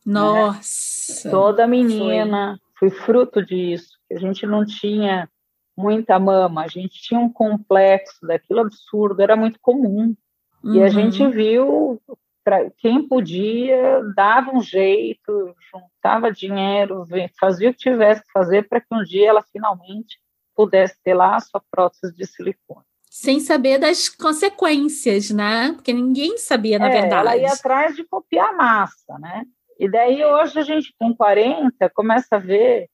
[0.05, 0.15] Né?
[0.15, 1.29] Nossa!
[1.29, 1.31] Né?
[1.31, 2.91] Toda menina foi.
[2.91, 3.99] foi fruto disso.
[4.11, 5.29] A gente não tinha
[5.79, 10.15] muita mama, a gente tinha um complexo daquilo absurdo, era muito comum.
[10.65, 10.75] Uhum.
[10.75, 11.31] E a gente uhum.
[11.31, 12.03] viu
[12.43, 17.07] para quem podia, dava um jeito, juntava dinheiro,
[17.39, 20.19] fazia o que tivesse que fazer para que um dia ela finalmente
[20.57, 22.85] pudesse ter lá a sua prótese de silicone.
[23.09, 25.73] Sem saber das consequências, né?
[25.75, 27.15] Porque ninguém sabia, na é, verdade.
[27.15, 29.45] Ela ia atrás de copiar a massa, né?
[29.79, 32.89] E daí hoje a gente com 40 começa a ver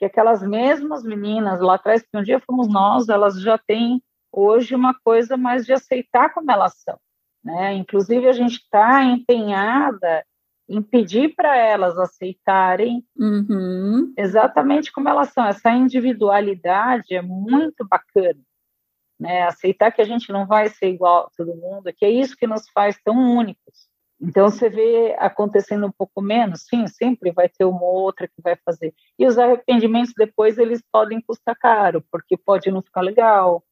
[0.00, 4.74] que aquelas mesmas meninas lá atrás, que um dia fomos nós, elas já têm hoje
[4.74, 6.98] uma coisa mais de aceitar como elas são.
[7.44, 7.74] Né?
[7.74, 10.24] Inclusive, a gente está empenhada
[10.66, 14.10] em pedir para elas aceitarem uhum.
[14.16, 15.44] exatamente como elas são.
[15.44, 18.40] Essa individualidade é muito bacana.
[19.18, 19.42] Né?
[19.42, 22.46] Aceitar que a gente não vai ser igual a todo mundo, que é isso que
[22.46, 23.89] nos faz tão únicos.
[24.20, 28.54] Então, você vê acontecendo um pouco menos, sim, sempre vai ter uma outra que vai
[28.64, 28.94] fazer.
[29.18, 33.64] E os arrependimentos depois, eles podem custar caro, porque pode não ficar legal.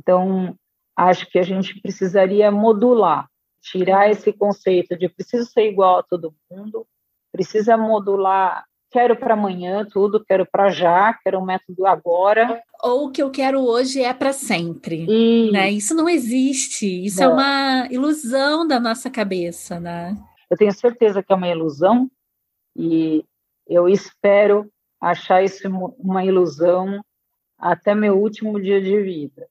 [0.00, 0.56] Então,
[0.96, 3.28] acho que a gente precisaria modular,
[3.62, 6.84] tirar esse conceito de preciso ser igual a todo mundo,
[7.30, 12.62] precisa modular quero para amanhã tudo, quero para já, quero um método agora.
[12.82, 15.04] Ou o que eu quero hoje é para sempre.
[15.08, 15.52] Isso.
[15.52, 15.70] Né?
[15.70, 17.04] Isso não existe.
[17.04, 17.32] Isso é não.
[17.32, 20.16] é uma ilusão da nossa cabeça, né?
[20.50, 22.10] Eu tenho certeza que é uma ilusão
[22.76, 23.24] e
[23.66, 25.66] eu espero achar isso
[25.98, 27.00] uma ilusão
[27.58, 29.46] até meu último dia de vida,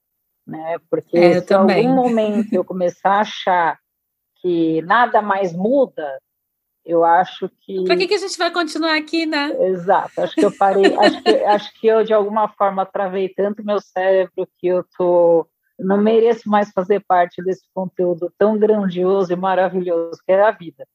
[0.46, 0.78] né?
[0.90, 3.80] Porque é, se em algum momento eu começar a achar
[4.42, 6.20] que nada mais muda,
[6.86, 7.84] eu acho que.
[7.84, 9.52] Para que, que a gente vai continuar aqui, né?
[9.68, 10.22] Exato.
[10.22, 10.86] Acho que eu parei.
[10.98, 15.48] acho, que, acho que eu, de alguma forma, travei tanto meu cérebro que eu tô.
[15.80, 20.86] Não mereço mais fazer parte desse conteúdo tão grandioso e maravilhoso que é a vida.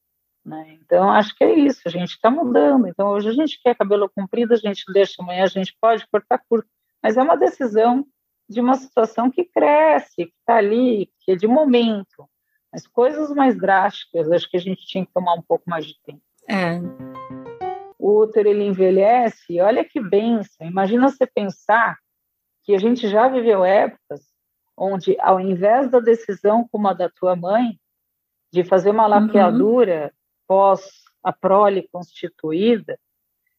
[0.45, 0.79] Né?
[0.81, 2.87] Então, acho que é isso, a gente está mudando.
[2.87, 6.41] Então, hoje a gente quer cabelo comprido, a gente deixa, amanhã a gente pode cortar
[6.49, 6.69] curto.
[7.03, 8.07] Mas é uma decisão
[8.49, 12.29] de uma situação que cresce, que está ali, que é de momento.
[12.77, 15.99] Mas coisas mais drásticas, acho que a gente tinha que tomar um pouco mais de
[16.03, 16.21] tempo.
[16.47, 16.79] É.
[17.99, 20.67] O útero, ele envelhece, olha que benção.
[20.67, 21.97] Imagina você pensar
[22.65, 24.27] que a gente já viveu épocas
[24.77, 27.81] onde, ao invés da decisão como a da tua mãe,
[28.53, 30.19] de fazer uma laqueadura uhum.
[30.47, 30.87] pós
[31.25, 33.01] a prole constituída,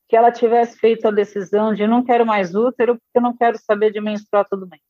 [0.08, 3.58] que ela tivesse feito a decisão de não quero mais útero porque eu não quero
[3.58, 4.84] saber de menstruar todo mês.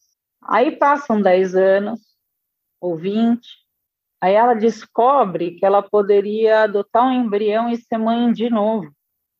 [0.44, 2.02] Aí passam 10 anos,
[2.82, 3.67] ou 20,
[4.22, 8.92] aí ela descobre que ela poderia adotar um embrião e ser mãe de novo.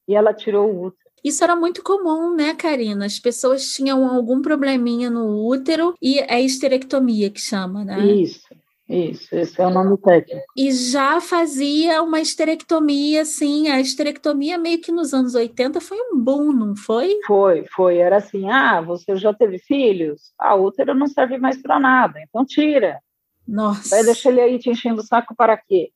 [0.08, 1.08] E ela tirou o útero.
[1.24, 3.06] Isso era muito comum, né, Karina?
[3.06, 8.06] As pessoas tinham algum probleminha no útero e é histerectomia que chama, né?
[8.06, 8.48] Isso.
[8.90, 10.46] Isso, esse é o nome técnico.
[10.56, 16.18] E já fazia uma esterectomia, assim, a esterectomia meio que nos anos 80 foi um
[16.18, 17.20] boom, não foi?
[17.28, 17.98] Foi, foi.
[17.98, 20.32] Era assim, ah, você já teve filhos?
[20.40, 23.02] A útero não serve mais para nada, então tira.
[23.48, 23.96] Nossa.
[23.96, 25.92] Vai deixar ele aí te enchendo o saco para quê?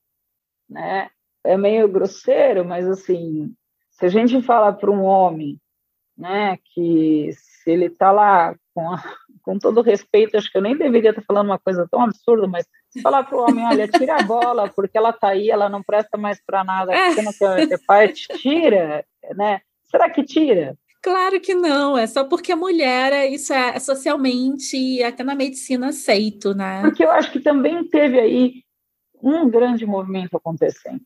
[0.68, 1.10] Né?
[1.44, 3.54] É meio grosseiro, mas assim,
[3.90, 5.60] se a gente falar para um homem,
[6.16, 9.02] né, que se ele está lá com, a,
[9.42, 12.66] com todo respeito, acho que eu nem deveria estar falando uma coisa tão absurda, mas
[13.02, 16.16] falar para o homem, olha, tira a bola, porque ela está aí, ela não presta
[16.16, 19.60] mais para nada, você não quer ter pai, tira, né?
[19.84, 20.76] Será que tira?
[21.02, 26.54] Claro que não, é só porque a mulher, isso é socialmente, até na medicina, aceito,
[26.54, 26.80] né?
[26.82, 28.62] Porque eu acho que também teve aí
[29.20, 31.00] um grande movimento acontecendo,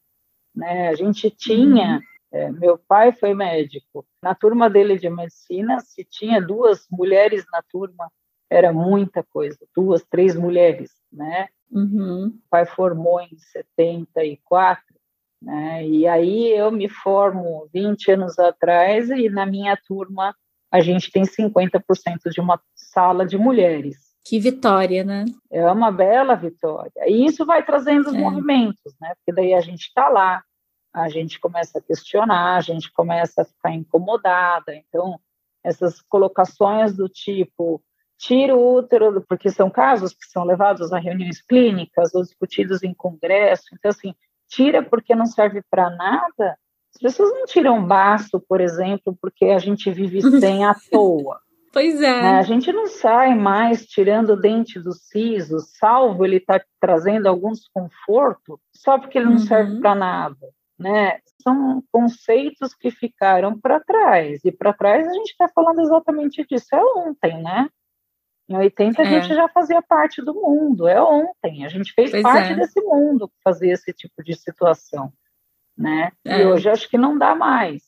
[0.54, 0.88] né?
[0.88, 2.38] A gente tinha, uhum.
[2.38, 7.62] é, meu pai foi médico, na turma dele de medicina, se tinha duas mulheres na
[7.62, 8.12] turma,
[8.50, 11.48] era muita coisa, duas, três mulheres, né?
[11.70, 12.26] Uhum.
[12.26, 14.84] O pai formou em 74,
[15.46, 15.86] né?
[15.86, 20.34] E aí eu me formo 20 anos atrás e na minha turma
[20.72, 23.96] a gente tem 50% de uma sala de mulheres.
[24.24, 25.24] Que vitória, né?
[25.48, 26.90] É uma bela vitória.
[27.06, 28.18] E isso vai trazendo os é.
[28.18, 29.14] movimentos, né?
[29.14, 30.42] Porque daí a gente está lá,
[30.92, 34.74] a gente começa a questionar, a gente começa a ficar incomodada.
[34.74, 35.20] Então,
[35.62, 37.80] essas colocações do tipo
[38.18, 42.92] tira o útero, porque são casos que são levados a reuniões clínicas ou discutidos em
[42.92, 43.66] congresso.
[43.74, 44.12] Então, assim,
[44.48, 46.58] tira porque não serve para nada.
[46.94, 51.40] As pessoas não tiram baço, por exemplo, porque a gente vive sem à toa.
[51.72, 52.22] Pois é.
[52.22, 52.38] Né?
[52.38, 57.26] A gente não sai mais tirando o dente do siso, salvo ele estar tá trazendo
[57.26, 59.38] algum desconforto, só porque ele não uhum.
[59.40, 60.48] serve para nada.
[60.78, 61.18] Né?
[61.42, 64.42] São conceitos que ficaram para trás.
[64.42, 66.74] E para trás a gente está falando exatamente disso.
[66.74, 67.68] É ontem, né?
[68.48, 69.06] Em 80 é.
[69.06, 71.64] a gente já fazia parte do mundo, é ontem.
[71.64, 72.54] A gente fez pois parte é.
[72.54, 75.12] desse mundo fazer esse tipo de situação,
[75.76, 76.12] né?
[76.24, 76.42] É.
[76.42, 77.82] E hoje acho que não dá mais.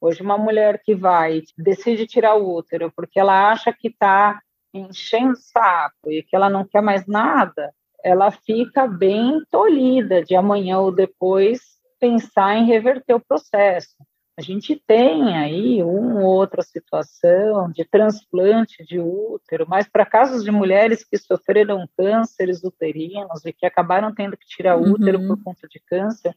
[0.00, 4.40] Hoje uma mulher que vai decide tirar o útero porque ela acha que está
[4.72, 10.34] enchendo o saco e que ela não quer mais nada, ela fica bem tolhida de
[10.34, 11.60] amanhã ou depois
[12.00, 13.94] pensar em reverter o processo.
[14.40, 20.42] A gente tem aí uma ou outra situação de transplante de útero, mas para casos
[20.42, 25.28] de mulheres que sofreram cânceres uterinos e que acabaram tendo que tirar o útero uhum.
[25.28, 26.34] por conta de câncer,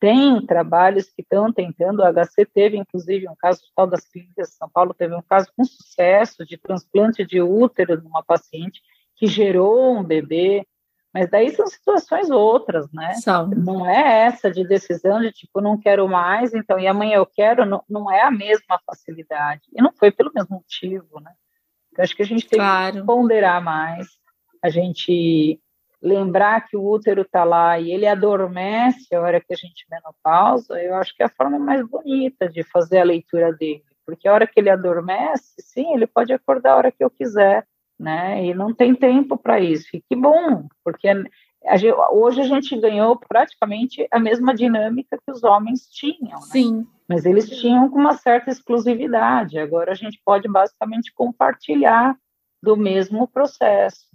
[0.00, 4.54] tem trabalhos que estão tentando, o HC teve inclusive um caso tal das clínicas de
[4.54, 8.80] São Paulo, teve um caso com sucesso de transplante de útero numa paciente
[9.14, 10.66] que gerou um bebê,
[11.12, 13.14] mas daí são situações outras, né?
[13.14, 13.46] São.
[13.48, 17.66] Não é essa de decisão de tipo, não quero mais, então, e amanhã eu quero,
[17.66, 19.62] não, não é a mesma facilidade.
[19.74, 21.32] E não foi pelo mesmo motivo, né?
[21.92, 23.00] Então, acho que a gente tem claro.
[23.00, 24.08] que ponderar mais,
[24.62, 25.60] a gente
[26.00, 30.82] lembrar que o útero está lá e ele adormece a hora que a gente menopausa,
[30.82, 33.84] eu acho que é a forma mais bonita de fazer a leitura dele.
[34.04, 37.64] Porque a hora que ele adormece, sim, ele pode acordar a hora que eu quiser
[38.02, 38.44] né?
[38.44, 39.86] E não tem tempo para isso.
[39.94, 41.08] E que bom, porque
[41.64, 46.40] a gente, hoje a gente ganhou praticamente a mesma dinâmica que os homens tinham.
[46.40, 46.46] Né?
[46.50, 46.86] Sim.
[47.08, 49.58] Mas eles tinham com uma certa exclusividade.
[49.58, 52.16] Agora a gente pode basicamente compartilhar
[52.60, 54.08] do mesmo processo.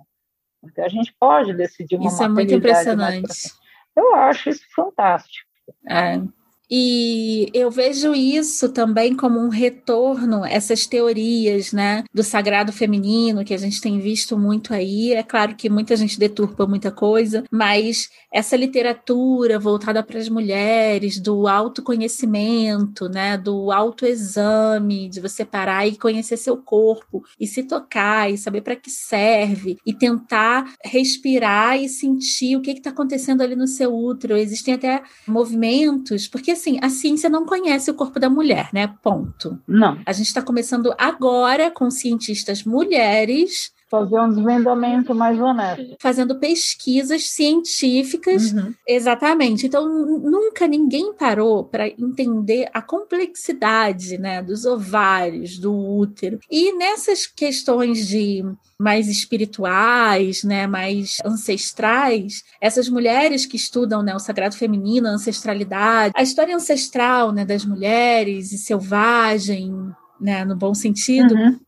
[0.63, 3.53] Então a gente pode decidir uma Isso é muito impressionante.
[3.95, 5.47] Eu acho isso fantástico.
[5.89, 6.21] É.
[6.69, 13.53] E eu vejo isso também como um retorno, essas teorias, né, do sagrado feminino que
[13.53, 15.13] a gente tem visto muito aí.
[15.13, 21.19] É claro que muita gente deturpa muita coisa, mas essa literatura voltada para as mulheres,
[21.19, 28.31] do autoconhecimento, né, do autoexame, de você parar e conhecer seu corpo e se tocar
[28.31, 33.55] e saber para que serve e tentar respirar e sentir o que está acontecendo ali
[33.55, 34.35] no seu útero.
[34.35, 38.93] Existem até movimentos, porque assim, a ciência não conhece o corpo da mulher, né?
[39.01, 39.59] Ponto.
[39.67, 39.99] Não.
[40.05, 45.95] A gente está começando agora com cientistas mulheres fazer um desvendamento mais honesto.
[45.99, 48.51] Fazendo pesquisas científicas.
[48.51, 48.73] Uhum.
[48.87, 49.65] Exatamente.
[49.65, 56.39] Então, nunca ninguém parou para entender a complexidade né, dos ovários, do útero.
[56.51, 58.43] E nessas questões de
[58.79, 66.13] mais espirituais, né, mais ancestrais, essas mulheres que estudam né, o sagrado feminino, a ancestralidade,
[66.15, 69.73] a história ancestral né, das mulheres e selvagem,
[70.19, 71.59] né, no bom sentido, uhum.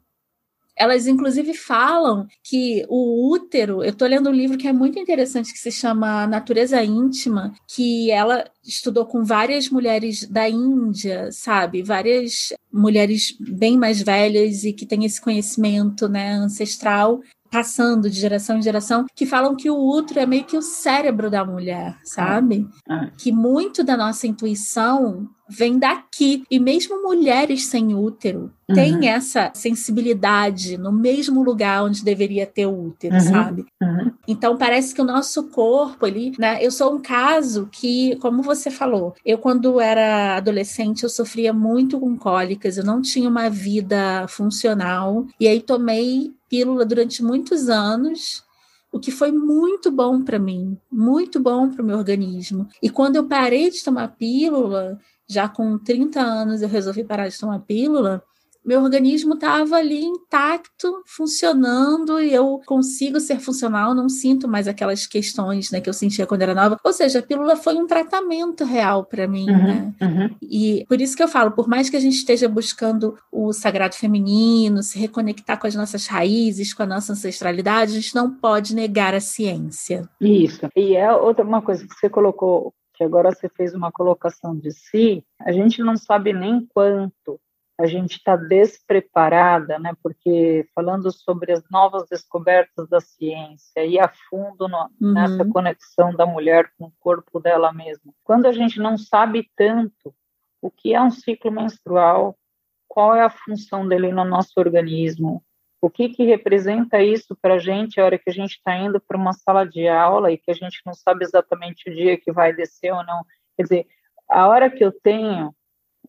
[0.79, 3.83] Elas, inclusive, falam que o útero.
[3.83, 8.09] Eu estou lendo um livro que é muito interessante, que se chama Natureza Íntima, que
[8.09, 11.83] ela estudou com várias mulheres da Índia, sabe?
[11.83, 17.19] Várias mulheres bem mais velhas e que têm esse conhecimento né, ancestral
[17.51, 21.29] passando de geração em geração, que falam que o útero é meio que o cérebro
[21.29, 22.67] da mulher, sabe?
[22.87, 23.09] Ah.
[23.17, 26.43] Que muito da nossa intuição vem daqui.
[26.49, 28.75] E mesmo mulheres sem útero uhum.
[28.75, 33.21] têm essa sensibilidade no mesmo lugar onde deveria ter o útero, uhum.
[33.21, 33.65] sabe?
[33.81, 34.11] Uhum.
[34.27, 36.63] Então parece que o nosso corpo, ele, né?
[36.63, 41.99] Eu sou um caso que, como você falou, eu quando era adolescente eu sofria muito
[41.99, 48.43] com cólicas, eu não tinha uma vida funcional e aí tomei pílula durante muitos anos
[48.91, 52.67] o que foi muito bom para mim, muito bom para o meu organismo.
[52.81, 54.99] E quando eu parei de tomar pílula,
[55.29, 58.23] já com 30 anos eu resolvi parar de tomar pílula,
[58.65, 65.07] meu organismo estava ali intacto, funcionando, e eu consigo ser funcional, não sinto mais aquelas
[65.07, 66.77] questões né, que eu sentia quando era nova.
[66.83, 69.49] Ou seja, a pílula foi um tratamento real para mim.
[69.49, 69.93] Uhum, né?
[70.01, 70.35] Uhum.
[70.41, 73.95] E por isso que eu falo, por mais que a gente esteja buscando o sagrado
[73.95, 78.75] feminino, se reconectar com as nossas raízes, com a nossa ancestralidade, a gente não pode
[78.75, 80.07] negar a ciência.
[80.19, 80.67] Isso.
[80.75, 84.73] E é outra uma coisa que você colocou que agora você fez uma colocação de
[84.73, 87.39] si, a gente não sabe nem quanto
[87.79, 89.93] a gente está despreparada, né?
[90.03, 95.13] Porque falando sobre as novas descobertas da ciência e a fundo no, uhum.
[95.13, 100.13] nessa conexão da mulher com o corpo dela mesma, quando a gente não sabe tanto
[100.61, 102.37] o que é um ciclo menstrual,
[102.85, 105.41] qual é a função dele no nosso organismo,
[105.81, 108.99] o que, que representa isso para a gente a hora que a gente está indo
[108.99, 112.31] para uma sala de aula e que a gente não sabe exatamente o dia que
[112.31, 113.23] vai descer ou não?
[113.55, 113.87] Quer dizer,
[114.29, 115.53] a hora que eu tenho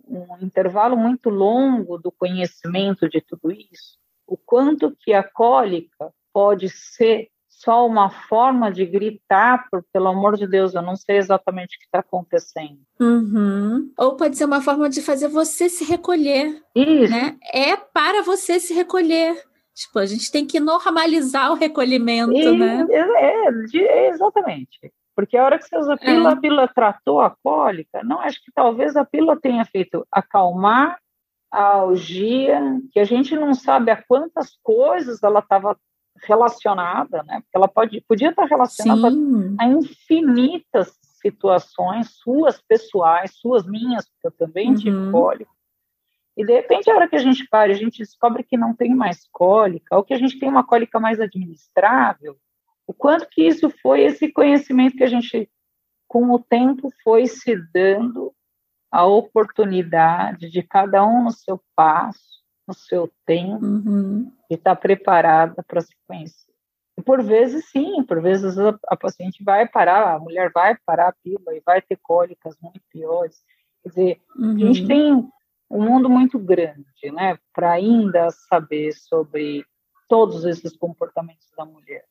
[0.07, 6.69] um intervalo muito longo do conhecimento de tudo isso, o quanto que a cólica pode
[6.69, 11.77] ser só uma forma de gritar, por, pelo amor de Deus, eu não sei exatamente
[11.77, 12.81] o que está acontecendo.
[12.99, 13.93] Uhum.
[13.99, 16.63] Ou pode ser uma forma de fazer você se recolher.
[16.75, 17.13] Isso.
[17.13, 17.37] Né?
[17.53, 19.50] É para você se recolher.
[19.81, 22.87] Tipo, a gente tem que normalizar o recolhimento, e, né?
[22.91, 24.93] É, é, exatamente.
[25.17, 26.33] Porque a hora que você usa a pílula, é.
[26.35, 30.99] a pílula tratou a cólica, não, acho que talvez a pílula tenha feito acalmar
[31.51, 32.61] a algia,
[32.93, 35.75] que a gente não sabe a quantas coisas ela estava
[36.25, 37.41] relacionada, né?
[37.41, 39.57] Porque ela pode, podia estar relacionada Sim.
[39.59, 44.75] a infinitas situações suas pessoais, suas minhas, porque eu também uhum.
[44.75, 45.51] tive cólica.
[46.41, 48.95] E de repente, a hora que a gente para, a gente descobre que não tem
[48.95, 52.35] mais cólica, ou que a gente tem uma cólica mais administrável,
[52.87, 55.51] o quanto que isso foi esse conhecimento que a gente,
[56.09, 58.33] com o tempo, foi se dando
[58.91, 64.33] a oportunidade de cada um no seu passo, no seu tempo, uhum.
[64.49, 66.51] de estar preparada para se conhecer.
[66.97, 71.09] E por vezes, sim, por vezes a, a paciente vai parar, a mulher vai parar
[71.09, 73.37] a pílula e vai ter cólicas muito piores.
[73.83, 74.55] Quer dizer, uhum.
[74.55, 74.89] a gente uhum.
[74.89, 75.31] tem
[75.71, 79.65] um mundo muito grande, né, para ainda saber sobre
[80.09, 82.05] todos esses comportamentos da mulher.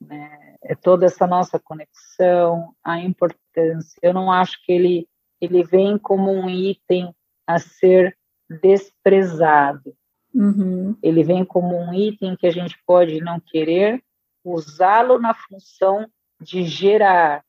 [0.00, 0.56] Né?
[0.62, 3.98] É toda essa nossa conexão, a importância.
[4.02, 5.08] Eu não acho que ele
[5.40, 7.14] ele vem como um item
[7.46, 8.16] a ser
[8.48, 9.94] desprezado.
[10.34, 10.96] Uhum.
[11.02, 14.02] Ele vem como um item que a gente pode não querer
[14.42, 16.08] usá-lo na função
[16.40, 17.44] de gerar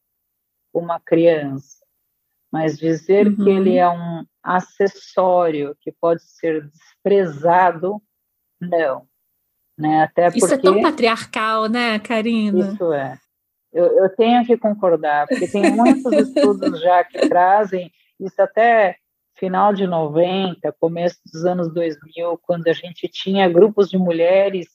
[0.74, 1.85] uma criança,
[2.56, 3.36] mas dizer uhum.
[3.36, 8.02] que ele é um acessório que pode ser desprezado,
[8.62, 9.06] não.
[9.78, 10.04] Né?
[10.04, 12.72] Até porque, isso é tão patriarcal, né, Karina?
[12.72, 13.20] Isso é.
[13.74, 18.96] Eu, eu tenho que concordar, porque tem muitos estudos já que trazem Isso até
[19.38, 24.68] final de 90, começo dos anos 2000, quando a gente tinha grupos de mulheres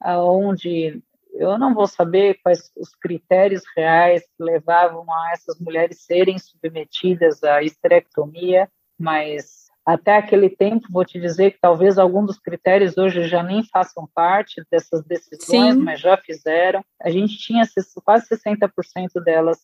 [0.00, 1.02] aonde
[1.34, 7.42] eu não vou saber quais os critérios reais que levavam a essas mulheres serem submetidas
[7.42, 8.68] à esterectomia,
[8.98, 13.64] mas até aquele tempo, vou te dizer que talvez alguns dos critérios hoje já nem
[13.64, 15.80] façam parte dessas decisões, Sim.
[15.80, 16.84] mas já fizeram.
[17.02, 17.64] A gente tinha
[18.04, 19.58] quase 60% delas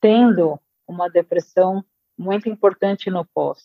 [0.00, 1.84] tendo uma depressão
[2.18, 3.58] muito importante no pós.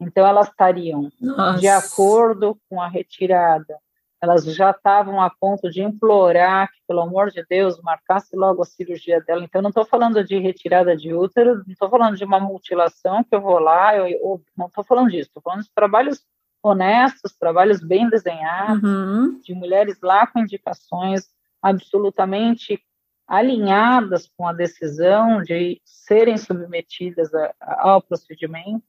[0.00, 1.58] Então, elas estariam Nossa.
[1.58, 3.78] de acordo com a retirada
[4.20, 8.66] elas já estavam a ponto de implorar que, pelo amor de Deus, marcasse logo a
[8.66, 9.44] cirurgia dela.
[9.44, 13.34] Então, não estou falando de retirada de útero, não estou falando de uma mutilação que
[13.34, 16.24] eu vou lá, eu, eu não estou falando disso, estou falando de trabalhos
[16.62, 19.40] honestos, trabalhos bem desenhados, uhum.
[19.40, 21.28] de mulheres lá com indicações
[21.62, 22.82] absolutamente
[23.26, 28.82] alinhadas com a decisão de serem submetidas a, a, ao procedimento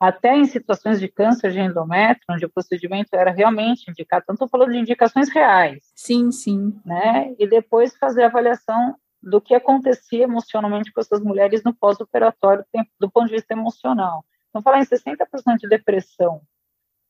[0.00, 4.48] até em situações de câncer de endométrio, onde o procedimento era realmente indicado, então estou
[4.48, 5.92] falando de indicações reais.
[5.94, 6.74] Sim, sim.
[6.86, 7.34] Né?
[7.38, 12.64] E depois fazer a avaliação do que acontecia emocionalmente com essas mulheres no pós-operatório,
[12.98, 14.24] do ponto de vista emocional.
[14.48, 16.40] Então, falar em 60% de depressão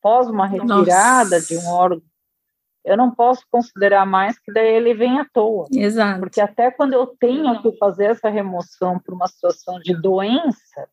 [0.02, 1.46] pós uma retirada Nossa.
[1.46, 2.02] de um órgão,
[2.84, 5.66] eu não posso considerar mais que daí ele vem à toa.
[5.70, 6.20] Exato.
[6.20, 10.88] Porque até quando eu tenho que fazer essa remoção por uma situação de doença,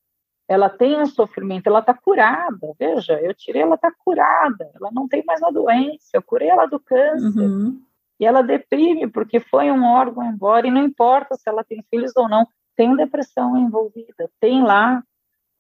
[0.47, 2.73] ela tem um sofrimento, ela está curada.
[2.79, 6.65] Veja, eu tirei, ela está curada, ela não tem mais a doença, eu curei ela
[6.65, 7.39] do câncer.
[7.39, 7.81] Uhum.
[8.19, 12.15] E ela deprime porque foi um órgão embora, e não importa se ela tem filhos
[12.15, 14.29] ou não, tem depressão envolvida.
[14.39, 15.03] Tem lá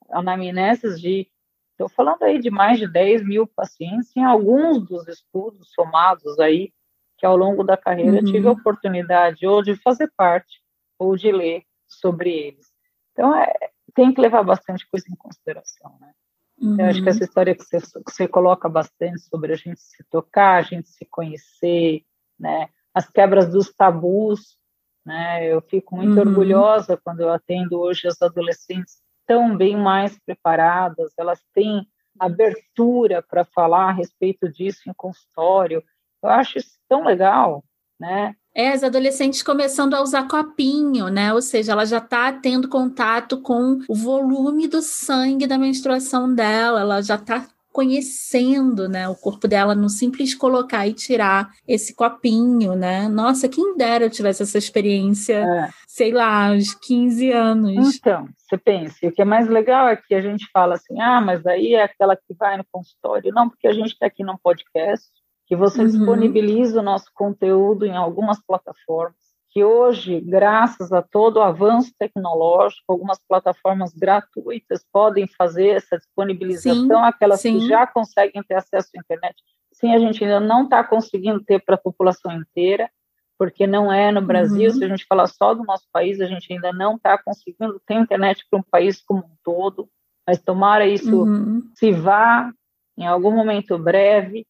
[0.09, 1.27] anamneses de.
[1.71, 6.71] Estou falando aí de mais de 10 mil pacientes, em alguns dos estudos somados aí,
[7.17, 8.23] que ao longo da carreira uhum.
[8.23, 10.59] tive a oportunidade ou de fazer parte,
[10.97, 12.73] ou de ler sobre eles.
[13.11, 13.53] Então, é,
[13.93, 16.11] tem que levar bastante coisa em consideração, né?
[16.59, 16.79] Uhum.
[16.79, 17.25] Eu acho que essa uhum.
[17.25, 21.05] história que você, que você coloca bastante sobre a gente se tocar, a gente se
[21.05, 22.03] conhecer,
[22.39, 22.69] né?
[22.93, 24.57] As quebras dos tabus,
[25.05, 25.45] né?
[25.45, 26.27] Eu fico muito uhum.
[26.27, 31.85] orgulhosa quando eu atendo hoje as adolescentes tão bem mais preparadas, elas têm
[32.17, 35.83] abertura para falar a respeito disso em consultório.
[36.23, 37.63] Eu acho isso tão legal,
[37.99, 38.35] né?
[38.57, 41.31] É, as adolescentes começando a usar copinho, né?
[41.31, 46.81] Ou seja, ela já está tendo contato com o volume do sangue da menstruação dela,
[46.81, 47.45] ela já está
[47.77, 53.07] conhecendo, né, o corpo dela no simples colocar e tirar esse copinho, né?
[53.07, 55.69] Nossa, quem dera eu tivesse essa experiência, é.
[55.87, 57.95] sei lá, aos 15 anos.
[57.95, 61.21] Então, você pensa, o que é mais legal é que a gente fala assim, ah,
[61.21, 63.31] mas aí é aquela que vai no consultório.
[63.31, 65.07] Não, porque a gente está aqui num podcast,
[65.47, 65.87] que você uhum.
[65.87, 69.15] disponibiliza o nosso conteúdo em algumas plataformas,
[69.49, 76.99] que hoje, graças a todo o avanço tecnológico, algumas plataformas gratuitas podem fazer essa disponibilização,
[76.99, 77.59] sim, aquelas sim.
[77.59, 79.35] que já conseguem ter acesso à internet.
[79.71, 82.89] Sim, a gente ainda não está conseguindo ter para a população inteira,
[83.37, 84.77] porque não é no Brasil, uhum.
[84.77, 87.93] se a gente falar só do nosso país, a gente ainda não está conseguindo ter
[87.93, 89.87] internet para um país como um todo,
[90.27, 91.63] mas tomara isso uhum.
[91.73, 92.51] se vá
[92.97, 94.45] em algum momento breve,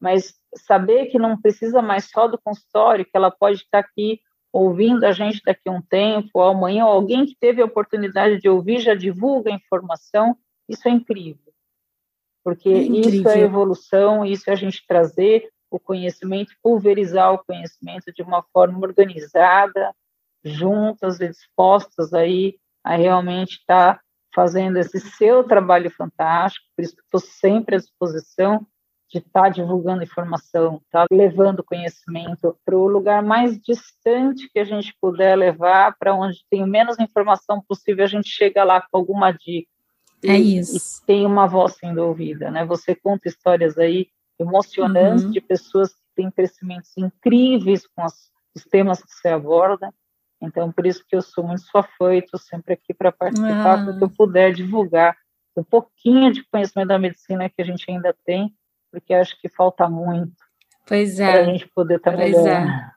[0.00, 4.20] mas saber que não precisa mais só do consultório, que ela pode estar aqui
[4.52, 8.40] ouvindo a gente daqui a um tempo, ou amanhã, ou alguém que teve a oportunidade
[8.40, 10.36] de ouvir já divulga a informação,
[10.68, 11.52] isso é incrível.
[12.42, 13.20] Porque é incrível.
[13.20, 18.42] isso é evolução, isso é a gente trazer o conhecimento, pulverizar o conhecimento de uma
[18.52, 19.94] forma organizada,
[20.42, 24.00] juntas e dispostas aí a realmente estar
[24.34, 28.66] fazendo esse seu trabalho fantástico, por isso estou sempre à disposição
[29.10, 34.64] de estar tá divulgando informação, tá levando conhecimento para o lugar mais distante que a
[34.64, 39.32] gente puder levar, para onde tem menos informação possível, a gente chega lá com alguma
[39.32, 39.68] dica.
[40.22, 41.02] É isso.
[41.02, 42.64] E tem uma voz sendo ouvida, né?
[42.66, 44.08] Você conta histórias aí
[44.38, 45.30] emocionantes uhum.
[45.32, 49.92] de pessoas que têm crescimentos incríveis com as, os temas que você aborda.
[50.40, 53.80] Então, por isso que eu sou muito sua fã e estou sempre aqui para participar,
[53.80, 53.84] ah.
[53.84, 55.16] porque eu puder divulgar
[55.56, 58.54] um pouquinho de conhecimento da medicina que a gente ainda tem
[58.90, 60.32] porque acho que falta muito.
[60.86, 61.30] Pois é.
[61.30, 62.22] Para a gente poder estar tá.
[62.22, 62.90] É.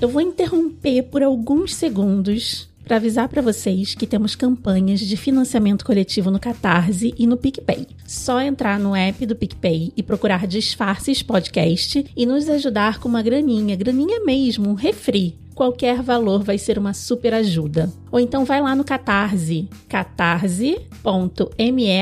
[0.00, 5.84] Eu vou interromper por alguns segundos para avisar para vocês que temos campanhas de financiamento
[5.84, 7.86] coletivo no Catarse e no PicPay.
[8.04, 13.22] Só entrar no app do PicPay e procurar Disfarces Podcast e nos ajudar com uma
[13.22, 17.92] graninha, graninha mesmo, um refri qualquer valor vai ser uma super ajuda.
[18.10, 20.88] Ou então vai lá no Catarse, catarse.me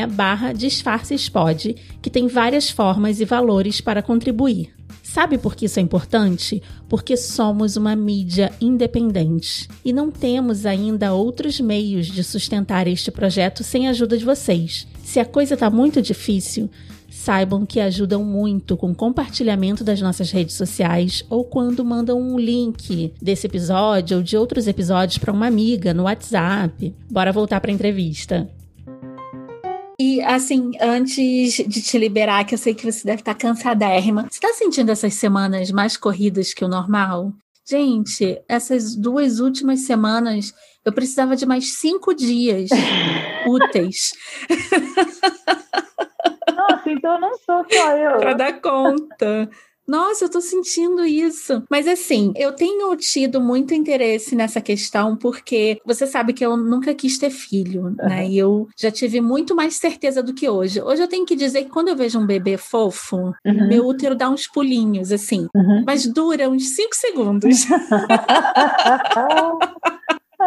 [0.07, 4.73] barra disfarcespod, que tem várias formas e valores para contribuir.
[5.03, 6.63] Sabe por que isso é importante?
[6.89, 13.65] Porque somos uma mídia independente e não temos ainda outros meios de sustentar este projeto
[13.65, 14.87] sem a ajuda de vocês.
[15.03, 16.71] Se a coisa está muito difícil,
[17.09, 23.13] saibam que ajudam muito com compartilhamento das nossas redes sociais ou quando mandam um link
[23.21, 26.95] desse episódio ou de outros episódios para uma amiga no WhatsApp.
[27.11, 28.49] Bora voltar para a entrevista.
[30.01, 34.37] E assim, antes de te liberar, que eu sei que você deve estar cansadérrima, você
[34.37, 37.33] está sentindo essas semanas mais corridas que o normal?
[37.69, 40.55] Gente, essas duas últimas semanas
[40.85, 42.71] eu precisava de mais cinco dias
[43.47, 44.13] úteis.
[46.57, 48.19] Nossa, então não sou só eu.
[48.19, 49.49] Para dar conta.
[49.89, 51.63] Nossa, eu tô sentindo isso.
[51.71, 56.95] Mas assim, eu tenho tido muito interesse nessa questão porque você sabe que eu nunca
[56.95, 57.95] quis ter filho, uhum.
[57.97, 58.29] né?
[58.29, 60.83] E eu já tive muito mais certeza do que hoje.
[60.83, 63.67] Hoje eu tenho que dizer que quando eu vejo um bebê fofo, uhum.
[63.67, 65.47] meu útero dá uns pulinhos, assim.
[65.55, 65.83] Uhum.
[65.87, 67.65] Mas dura uns cinco segundos.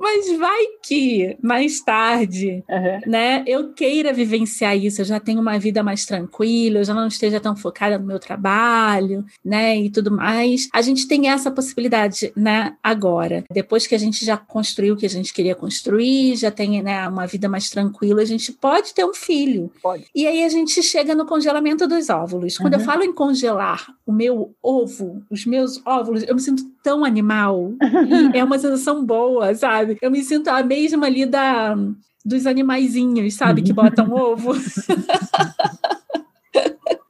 [0.00, 3.10] Mas vai que mais tarde, uhum.
[3.10, 7.06] né, eu queira vivenciar isso, eu já tenho uma vida mais tranquila, eu já não
[7.06, 10.68] esteja tão focada no meu trabalho, né, e tudo mais.
[10.72, 13.44] A gente tem essa possibilidade, né, agora.
[13.52, 17.06] Depois que a gente já construiu o que a gente queria construir, já tem, né,
[17.06, 19.70] uma vida mais tranquila, a gente pode ter um filho.
[19.82, 20.06] Pode.
[20.14, 22.56] E aí a gente chega no congelamento dos óvulos.
[22.56, 22.80] Quando uhum.
[22.80, 27.72] eu falo em congelar o meu ovo, os meus óvulos, eu me sinto tão animal.
[28.34, 29.89] é uma sensação boa, sabe?
[29.94, 29.98] Sabe?
[30.02, 31.74] Eu me sinto a mesma ali da,
[32.24, 33.62] dos animaizinhos, sabe?
[33.62, 34.52] Que botam ovo.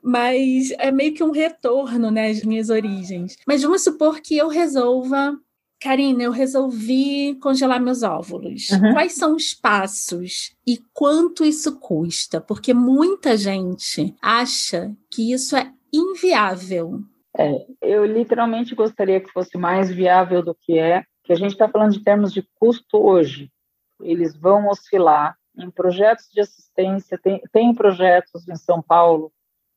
[0.03, 3.37] Mas é meio que um retorno, né, às minhas origens.
[3.47, 5.39] Mas vamos supor que eu resolva
[5.81, 8.69] Karina, eu resolvi congelar meus óvulos.
[8.69, 8.93] Uhum.
[8.93, 12.39] Quais são os passos e quanto isso custa?
[12.39, 17.01] Porque muita gente acha que isso é inviável.
[17.37, 21.69] É, eu literalmente gostaria que fosse mais viável do que é, que a gente está
[21.69, 23.51] falando de termos de custo hoje,
[24.01, 29.33] eles vão oscilar em projetos de assistência, tem, tem projetos em São Paulo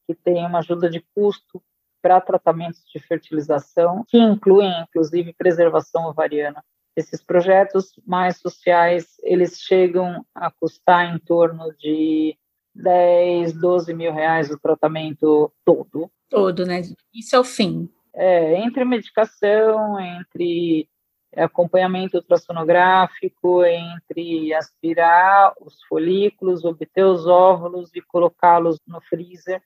[0.07, 1.61] que tem uma ajuda de custo
[2.01, 6.63] para tratamentos de fertilização, que incluem, inclusive, preservação ovariana.
[6.95, 12.37] Esses projetos mais sociais, eles chegam a custar em torno de
[12.75, 16.11] 10, 12 mil reais o tratamento todo.
[16.29, 16.81] Todo, né?
[17.13, 17.89] Isso é o fim.
[18.13, 20.87] É, entre medicação, entre
[21.35, 29.61] acompanhamento ultrassonográfico entre aspirar os folículos, obter os óvulos e colocá-los no freezer.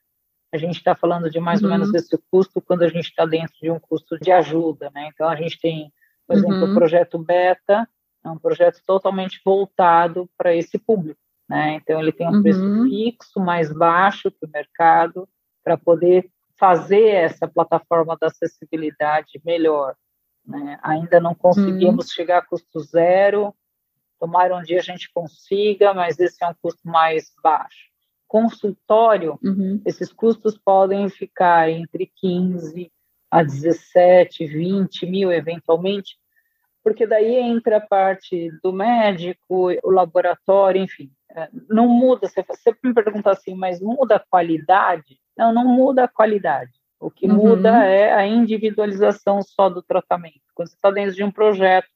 [0.52, 1.66] A gente está falando de mais uhum.
[1.66, 5.10] ou menos esse custo quando a gente está dentro de um custo de ajuda, né?
[5.12, 5.92] Então a gente tem,
[6.26, 6.72] por exemplo, uhum.
[6.72, 7.86] o projeto Beta,
[8.24, 11.74] é um projeto totalmente voltado para esse público, né?
[11.74, 12.42] Então ele tem um uhum.
[12.42, 15.28] preço fixo mais baixo que o mercado
[15.62, 19.94] para poder fazer essa plataforma da acessibilidade melhor.
[20.48, 20.78] Né?
[20.82, 22.12] Ainda não conseguimos uhum.
[22.12, 23.54] chegar a custo zero.
[24.18, 27.88] Tomara um dia a gente consiga, mas esse é um custo mais baixo.
[28.26, 29.80] Consultório, uhum.
[29.84, 32.90] esses custos podem ficar entre 15
[33.30, 36.16] a 17, 20 mil, eventualmente,
[36.82, 41.10] porque daí entra a parte do médico, o laboratório, enfim.
[41.30, 45.20] É, não muda, você sempre me pergunta assim, mas muda a qualidade?
[45.36, 46.72] Não, não muda a qualidade.
[47.00, 47.34] O que uhum.
[47.34, 50.40] muda é a individualização só do tratamento.
[50.54, 51.88] Quando você está dentro de um projeto,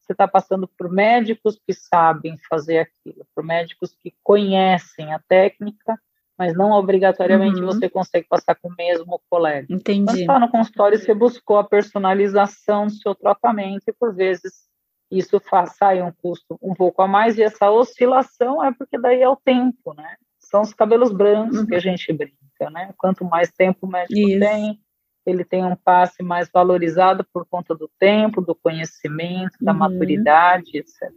[0.00, 5.98] você está passando por médicos que sabem fazer aquilo, por médicos que conhecem a técnica,
[6.36, 7.66] mas não obrigatoriamente uhum.
[7.66, 9.66] você consegue passar com o mesmo colega.
[9.70, 10.06] Entendi.
[10.06, 14.66] Quando está no consultório, você buscou a personalização do seu tratamento e, por vezes,
[15.10, 19.20] isso faz, sai um custo um pouco a mais, e essa oscilação é porque daí
[19.20, 20.16] é o tempo, né?
[20.38, 21.66] São os cabelos brancos uhum.
[21.66, 22.92] que a gente brinca né?
[22.96, 24.40] Quanto mais tempo o médico Isso.
[24.40, 24.80] tem,
[25.26, 29.78] ele tem um passe mais valorizado por conta do tempo, do conhecimento, da uhum.
[29.78, 31.12] maturidade, etc.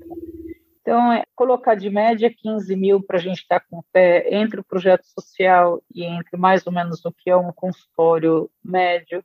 [0.82, 4.34] Então, é, colocar de média 15 mil para a gente estar tá com o pé
[4.34, 9.24] entre o projeto social e entre mais ou menos o que é um consultório médio,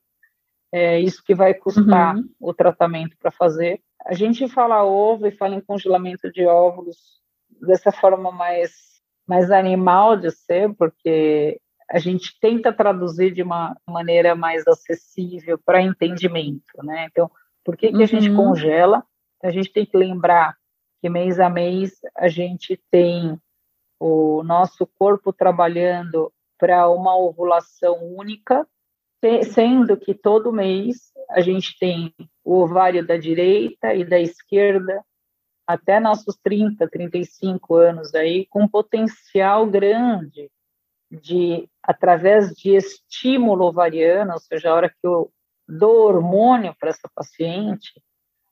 [0.72, 2.28] é isso que vai custar uhum.
[2.38, 3.80] o tratamento para fazer.
[4.04, 6.98] A gente fala ovo e fala em congelamento de óvulos
[7.60, 8.72] dessa forma mais,
[9.26, 11.58] mais animal de ser, porque
[11.91, 17.07] a gente tenta traduzir de uma maneira mais acessível para entendimento, né?
[17.11, 17.30] Então,
[17.64, 18.03] por que, que uhum.
[18.03, 18.37] a gente uhum.
[18.37, 19.05] congela?
[19.43, 20.57] A gente tem que lembrar
[21.01, 23.41] que mês a mês a gente tem
[24.01, 28.66] o nosso corpo trabalhando para uma ovulação única,
[29.53, 32.14] sendo que todo mês a gente tem
[32.45, 35.05] o ovário da direita e da esquerda
[35.66, 40.49] até nossos 30, 35 anos aí, com potencial grande
[41.11, 45.30] de, através de estímulo ovariano, ou seja, a hora que eu
[45.68, 48.00] dou hormônio para essa paciente,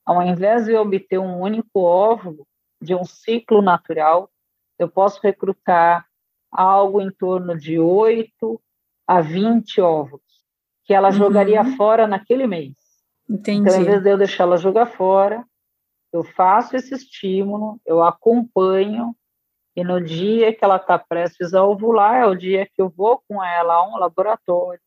[0.04, 2.46] ao invés de eu obter um único óvulo
[2.80, 4.30] de um ciclo natural,
[4.78, 6.06] eu posso recrutar
[6.50, 8.60] algo em torno de 8
[9.06, 10.22] a 20 óvulos,
[10.84, 11.14] que ela uhum.
[11.14, 12.74] jogaria fora naquele mês.
[13.28, 13.68] Entendi.
[13.68, 15.44] Então, em vez de eu deixar ela jogar fora,
[16.12, 19.16] eu faço esse estímulo, eu acompanho,
[19.76, 23.20] e no dia que ela está prestes a ovular, é o dia que eu vou
[23.28, 24.80] com ela a um laboratório,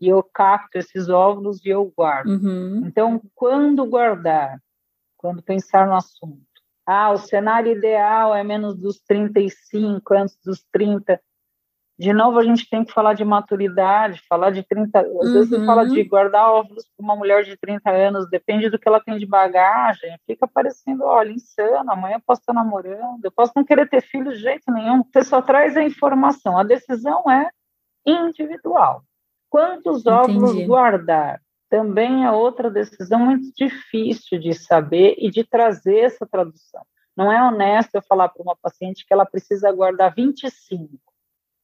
[0.00, 2.28] e eu capto esses óvulos e eu guardo.
[2.28, 2.82] Uhum.
[2.84, 4.60] Então, quando guardar?
[5.16, 6.42] Quando pensar no assunto.
[6.86, 11.18] Ah, o cenário ideal é menos dos 35, antes dos 30.
[11.96, 14.98] De novo, a gente tem que falar de maturidade, falar de 30.
[14.98, 15.32] Às uhum.
[15.32, 18.88] vezes você fala de guardar óvulos para uma mulher de 30 anos, depende do que
[18.88, 23.52] ela tem de bagagem, fica parecendo, olha, insano, amanhã eu posso estar namorando, eu posso
[23.54, 25.04] não querer ter filho de jeito nenhum.
[25.04, 27.48] Você só traz a informação, a decisão é
[28.04, 29.04] individual.
[29.48, 30.66] Quantos óvulos Entendi.
[30.66, 31.40] guardar?
[31.70, 36.82] Também é outra decisão muito difícil de saber e de trazer essa tradução.
[37.16, 41.13] Não é honesto eu falar para uma paciente que ela precisa guardar 25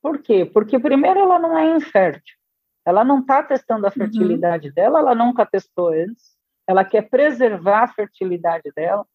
[0.03, 0.44] por quê?
[0.44, 2.36] Porque, primeiro, ela não é infértil.
[2.84, 3.94] Ela não está testando a uhum.
[3.94, 4.74] fertilidade uhum.
[4.74, 6.36] dela, ela nunca testou antes.
[6.66, 9.07] Ela quer preservar a fertilidade dela.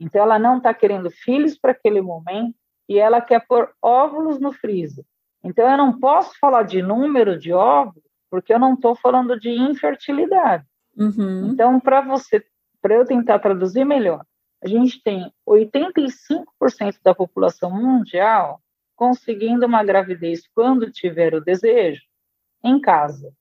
[0.00, 2.54] Então, ela não está querendo filhos para aquele momento
[2.88, 5.04] e ela quer pôr óvulos no freezer.
[5.42, 9.50] Então, eu não posso falar de número de óvulos porque eu não estou falando de
[9.50, 10.64] infertilidade.
[10.96, 11.50] Uhum.
[11.52, 12.44] Então, para você,
[12.82, 14.24] para eu tentar traduzir melhor,
[14.62, 16.44] a gente tem 85%
[17.02, 18.60] da população mundial
[18.96, 22.02] conseguindo uma gravidez quando tiver o desejo
[22.62, 23.32] em casa.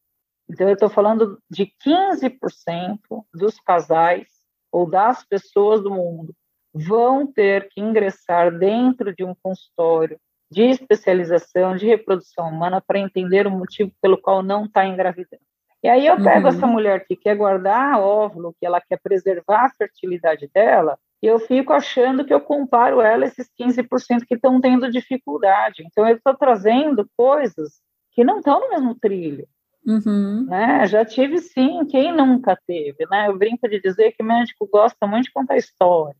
[0.49, 2.99] Então, eu estou falando de 15%
[3.33, 4.27] dos casais
[4.71, 6.35] ou das pessoas do mundo
[6.73, 10.19] vão ter que ingressar dentro de um consultório
[10.51, 15.43] de especialização de reprodução humana para entender o motivo pelo qual não está engravidando.
[15.83, 16.47] E aí eu pego uhum.
[16.47, 21.39] essa mulher que quer guardar óvulo, que ela quer preservar a fertilidade dela, e eu
[21.39, 25.81] fico achando que eu comparo ela a esses 15% que estão tendo dificuldade.
[25.85, 27.79] Então, eu estou trazendo coisas
[28.11, 29.47] que não estão no mesmo trilho.
[29.87, 30.43] Uhum.
[30.43, 30.85] Né?
[30.85, 33.07] Já tive sim, quem nunca teve?
[33.09, 33.29] Né?
[33.29, 36.17] Eu brinco de dizer que médico gosta muito de contar história.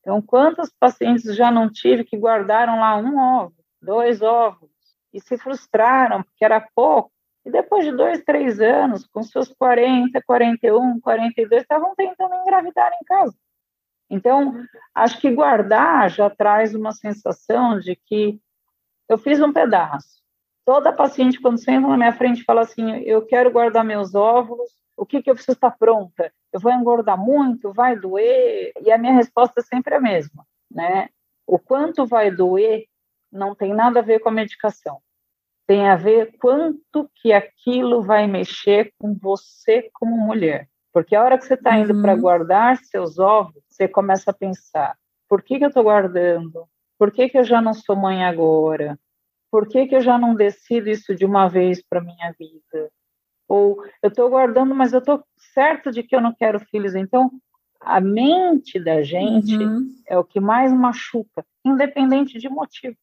[0.00, 4.70] Então, quantos pacientes já não tive que guardaram lá um ovo, dois ovos,
[5.12, 7.12] e se frustraram porque era pouco,
[7.44, 13.04] e depois de dois, três anos, com seus 40, 41, 42, estavam tentando engravidar em
[13.04, 13.36] casa.
[14.08, 18.40] Então, acho que guardar já traz uma sensação de que
[19.08, 20.22] eu fiz um pedaço.
[20.64, 25.04] Toda paciente, quando senta na minha frente, fala assim: Eu quero guardar meus óvulos, o
[25.04, 26.32] que, que eu preciso estar pronta?
[26.52, 27.72] Eu vou engordar muito?
[27.72, 28.72] Vai doer?
[28.82, 31.08] E a minha resposta é sempre a mesma, né?
[31.46, 32.86] O quanto vai doer
[33.30, 35.00] não tem nada a ver com a medicação.
[35.66, 40.68] Tem a ver quanto que aquilo vai mexer com você como mulher.
[40.96, 42.00] Porque a hora que você está indo uhum.
[42.00, 44.96] para guardar seus ovos, você começa a pensar:
[45.28, 46.66] por que, que eu estou guardando?
[46.98, 48.98] Por que, que eu já não sou mãe agora?
[49.50, 52.90] Por que, que eu já não decido isso de uma vez para minha vida?
[53.46, 55.22] Ou eu estou guardando, mas eu estou
[55.52, 56.94] certo de que eu não quero filhos.
[56.94, 57.30] Então,
[57.78, 59.94] a mente da gente uhum.
[60.06, 62.96] é o que mais machuca, independente de motivo.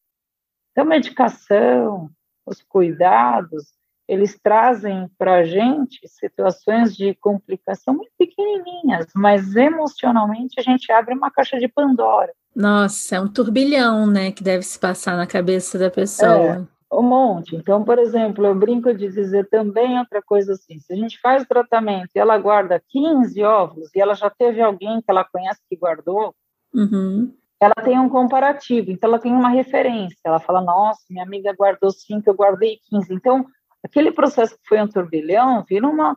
[0.72, 2.10] Então, medicação,
[2.44, 3.72] os cuidados,
[4.08, 11.14] eles trazem para a gente situações de complicação muito pequenininhas, mas emocionalmente a gente abre
[11.14, 12.32] uma caixa de Pandora.
[12.54, 16.68] Nossa, é um turbilhão, né, que deve se passar na cabeça da pessoa.
[16.90, 17.56] É, um monte.
[17.56, 21.42] Então, por exemplo, eu brinco de dizer também outra coisa assim: se a gente faz
[21.42, 25.60] o tratamento e ela guarda 15 óvulos e ela já teve alguém que ela conhece
[25.68, 26.34] que guardou,
[26.72, 27.32] uhum.
[27.60, 30.18] ela tem um comparativo, então ela tem uma referência.
[30.24, 33.12] Ela fala: nossa, minha amiga guardou 5, eu guardei 15.
[33.12, 33.44] Então,
[33.84, 36.16] aquele processo que foi um turbilhão vira uma,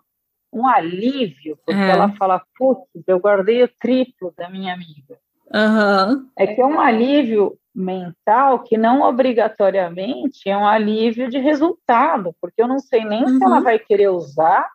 [0.52, 1.90] um alívio, porque é.
[1.90, 5.20] ela fala, putz, eu guardei o triplo da minha amiga.
[5.54, 6.30] Uhum.
[6.38, 12.62] É que é um alívio mental que não obrigatoriamente é um alívio de resultado, porque
[12.62, 13.38] eu não sei nem uhum.
[13.38, 13.64] se ela uhum.
[13.64, 14.70] vai querer usar,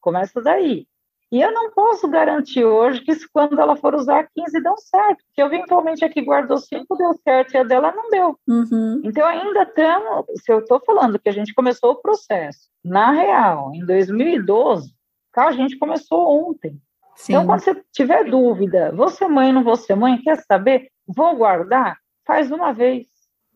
[0.00, 0.86] começa daí.
[1.32, 5.40] E eu não posso garantir hoje que quando ela for usar 15 dão certo, porque
[5.40, 8.38] eventualmente a que guardou 5 deu certo e a dela não deu.
[8.46, 9.00] Uhum.
[9.02, 13.72] Então ainda estamos, se eu estou falando que a gente começou o processo, na real,
[13.74, 14.94] em 2012,
[15.34, 16.78] a gente começou ontem.
[17.16, 17.32] Sim.
[17.32, 20.90] Então quando você tiver dúvida, ser mãe, não vou ser mãe, quer saber?
[21.06, 21.96] Vou guardar?
[22.26, 23.06] Faz uma vez.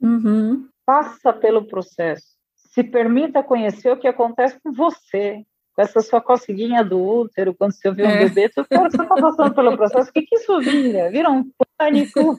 [0.01, 0.67] Uhum.
[0.87, 2.25] Passa pelo processo.
[2.55, 5.45] Se permita conhecer o que acontece com você,
[5.77, 8.27] com essa sua coceguinha do útero, quando você vê um é.
[8.27, 11.11] bebê, tu cara, você está passando pelo processo, o que, que isso vira?
[11.11, 11.45] Vira um
[11.77, 12.39] pânico,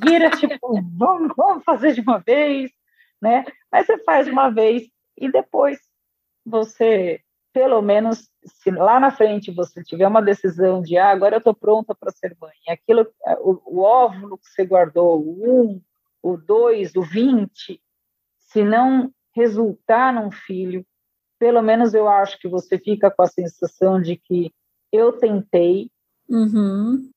[0.00, 2.70] vira tipo, vamos, vamos fazer de uma vez,
[3.20, 3.44] né?
[3.70, 4.84] Mas você faz uma vez
[5.18, 5.80] e depois
[6.46, 7.20] você,
[7.52, 11.54] pelo menos, se lá na frente você tiver uma decisão de ah, agora eu estou
[11.54, 13.08] pronta para ser mãe, aquilo,
[13.40, 15.82] o, o óvulo que você guardou, o 1,
[16.22, 17.82] o 2, o 20,
[18.38, 20.86] se não resultar num filho,
[21.42, 24.52] pelo menos eu acho que você fica com a sensação de que
[24.92, 25.90] eu tentei.
[26.30, 27.10] Uhum.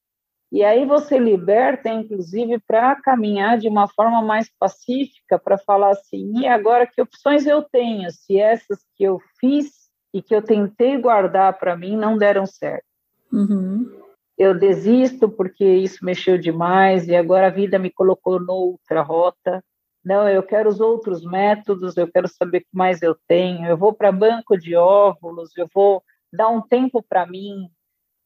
[0.52, 6.40] E aí você liberta, inclusive, para caminhar de uma forma mais pacífica, para falar assim,
[6.40, 11.00] e agora que opções eu tenho, se essas que eu fiz e que eu tentei
[11.00, 12.84] guardar para mim não deram certo.
[13.32, 13.86] Uhum.
[14.36, 19.64] Eu desisto porque isso mexeu demais e agora a vida me colocou noutra rota.
[20.06, 23.66] Não, eu quero os outros métodos, eu quero saber o que mais eu tenho.
[23.66, 27.68] Eu vou para banco de óvulos, eu vou dar um tempo para mim.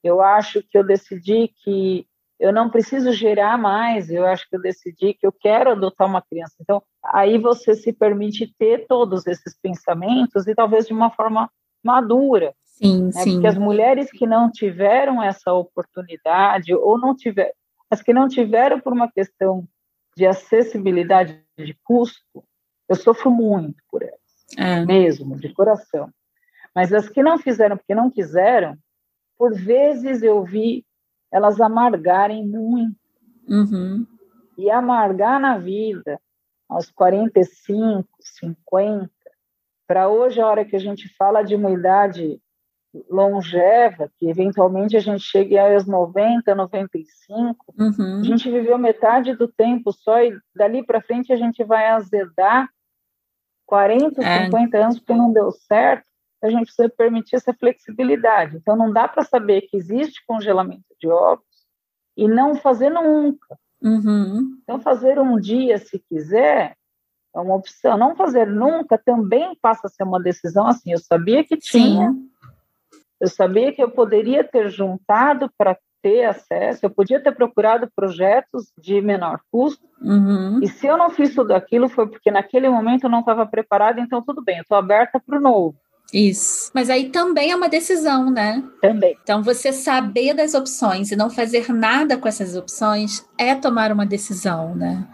[0.03, 2.05] Eu acho que eu decidi que
[2.38, 6.21] eu não preciso gerar mais, eu acho que eu decidi que eu quero adotar uma
[6.21, 6.55] criança.
[6.59, 11.49] Então, aí você se permite ter todos esses pensamentos e talvez de uma forma
[11.84, 12.53] madura.
[12.65, 13.11] Sim, né?
[13.11, 13.34] sim.
[13.34, 17.51] Porque as mulheres que não tiveram essa oportunidade ou não tiveram,
[17.89, 19.65] as que não tiveram por uma questão
[20.20, 22.43] de acessibilidade de custo,
[22.89, 24.20] eu sofro muito por elas,
[24.57, 24.86] é.
[24.86, 26.13] mesmo, de coração.
[26.76, 28.78] Mas as que não fizeram porque não quiseram,
[29.38, 30.86] por vezes eu vi
[31.32, 32.99] elas amargarem muito.
[33.47, 34.05] Uhum.
[34.57, 36.20] E amargar na vida,
[36.67, 39.09] aos 45, 50,
[39.88, 42.41] para hoje, a hora que a gente fala de uma idade
[43.10, 48.20] longeva, que eventualmente a gente chegue aos 90, 95, uhum.
[48.20, 52.68] a gente viveu metade do tempo só e dali para frente a gente vai azedar
[53.68, 54.46] 40, é.
[54.46, 56.06] 50 anos porque não deu certo,
[56.42, 58.58] a gente precisa permitir essa flexibilidade.
[58.58, 61.46] Então não dá para saber que existe congelamento de ovos
[62.18, 63.58] e não fazer nunca.
[63.82, 64.58] Uhum.
[64.64, 66.76] Então fazer um dia se quiser
[67.36, 67.98] é uma opção.
[67.98, 70.92] Não fazer nunca também passa a ser uma decisão assim.
[70.92, 72.30] Eu sabia que tinha, Sim.
[73.20, 78.72] Eu sabia que eu poderia ter juntado para ter acesso, eu podia ter procurado projetos
[78.78, 80.59] de menor custo, uhum.
[80.63, 83.99] e se eu não fiz tudo aquilo foi porque naquele momento eu não estava preparada,
[83.99, 85.76] então tudo bem, eu estou aberta para o novo.
[86.13, 86.72] Isso.
[86.74, 88.63] Mas aí também é uma decisão, né?
[88.82, 89.15] Também.
[89.22, 94.07] Então, você saber das opções e não fazer nada com essas opções é tomar uma
[94.07, 95.07] decisão, né?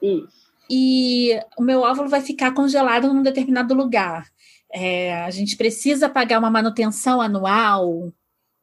[0.00, 4.26] Isso e o meu óvulo vai ficar congelado num determinado lugar.
[4.72, 8.12] É, a gente precisa pagar uma manutenção anual,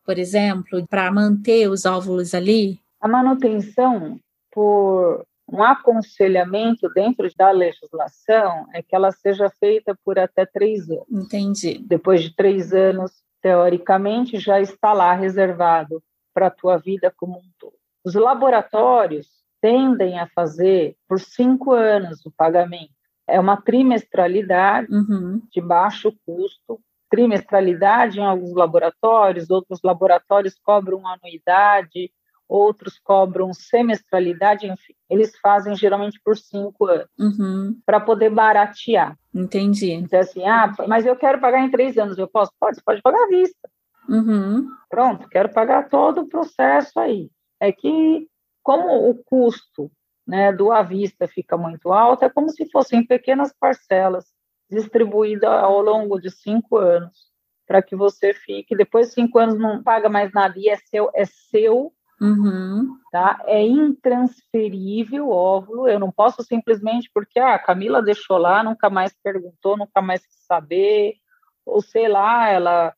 [0.06, 2.80] por exemplo, para manter os óvulos ali?
[3.00, 4.20] A manutenção,
[4.52, 11.06] por um aconselhamento dentro da legislação, é que ela seja feita por até três anos.
[11.10, 11.80] Entendi.
[11.86, 16.02] Depois de três anos, teoricamente, já está lá reservado
[16.34, 17.76] para a tua vida como um todo.
[18.04, 19.28] Os laboratórios
[19.62, 22.92] tendem a fazer por cinco anos o pagamento.
[23.28, 25.42] É uma trimestralidade uhum.
[25.52, 26.80] de baixo custo.
[27.10, 32.12] Trimestralidade em alguns laboratórios, outros laboratórios cobram anuidade,
[32.48, 37.80] outros cobram semestralidade, enfim, eles fazem geralmente por cinco anos, uhum.
[37.86, 39.18] para poder baratear.
[39.34, 39.92] Entendi.
[39.92, 42.52] Então, assim, ah, mas eu quero pagar em três anos, eu posso?
[42.60, 43.70] Pode, pode pagar à vista.
[44.08, 44.68] Uhum.
[44.90, 47.30] Pronto, quero pagar todo o processo aí.
[47.60, 48.28] É que
[48.62, 49.92] como o custo
[50.26, 54.26] né, do à vista fica muito alto, é como se fossem pequenas parcelas
[54.70, 57.32] distribuídas ao longo de cinco anos,
[57.68, 61.10] para que você fique, depois de cinco anos não paga mais nada e é seu,
[61.14, 62.98] é seu, uhum.
[63.12, 63.42] tá?
[63.46, 68.90] É intransferível o óvulo, eu não posso simplesmente, porque ah, a Camila deixou lá, nunca
[68.90, 71.16] mais perguntou, nunca mais quis saber,
[71.66, 72.94] ou sei lá, ela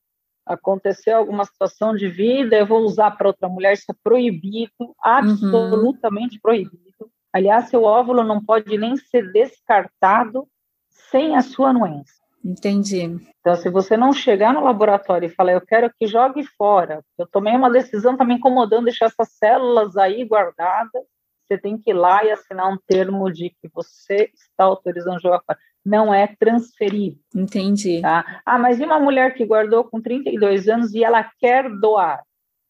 [0.46, 6.36] aconteceu alguma situação de vida, eu vou usar para outra mulher, isso é proibido, absolutamente
[6.36, 6.42] uhum.
[6.42, 7.12] proibido.
[7.36, 10.48] Aliás, seu óvulo não pode nem ser descartado
[11.12, 12.16] sem a sua anuência.
[12.42, 13.20] Entendi.
[13.42, 17.28] Então, se você não chegar no laboratório e falar, eu quero que jogue fora, eu
[17.28, 21.04] tomei uma decisão, está me incomodando deixar essas células aí guardadas,
[21.46, 25.42] você tem que ir lá e assinar um termo de que você está autorizando jogar
[25.46, 27.20] fora não é transferível.
[27.36, 28.00] Entendi.
[28.00, 28.42] Tá?
[28.46, 32.24] Ah, mas e uma mulher que guardou com 32 anos e ela quer doar?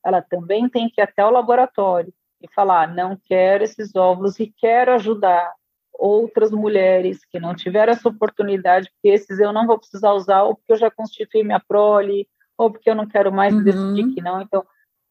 [0.03, 2.11] Ela também tem que ir até o laboratório
[2.41, 5.53] e falar: não quero esses óvulos e quero ajudar
[5.93, 10.55] outras mulheres que não tiveram essa oportunidade, porque esses eu não vou precisar usar, ou
[10.55, 12.27] porque eu já constituí minha prole,
[12.57, 13.63] ou porque eu não quero mais uhum.
[13.63, 14.41] decidir que não.
[14.41, 14.65] Então,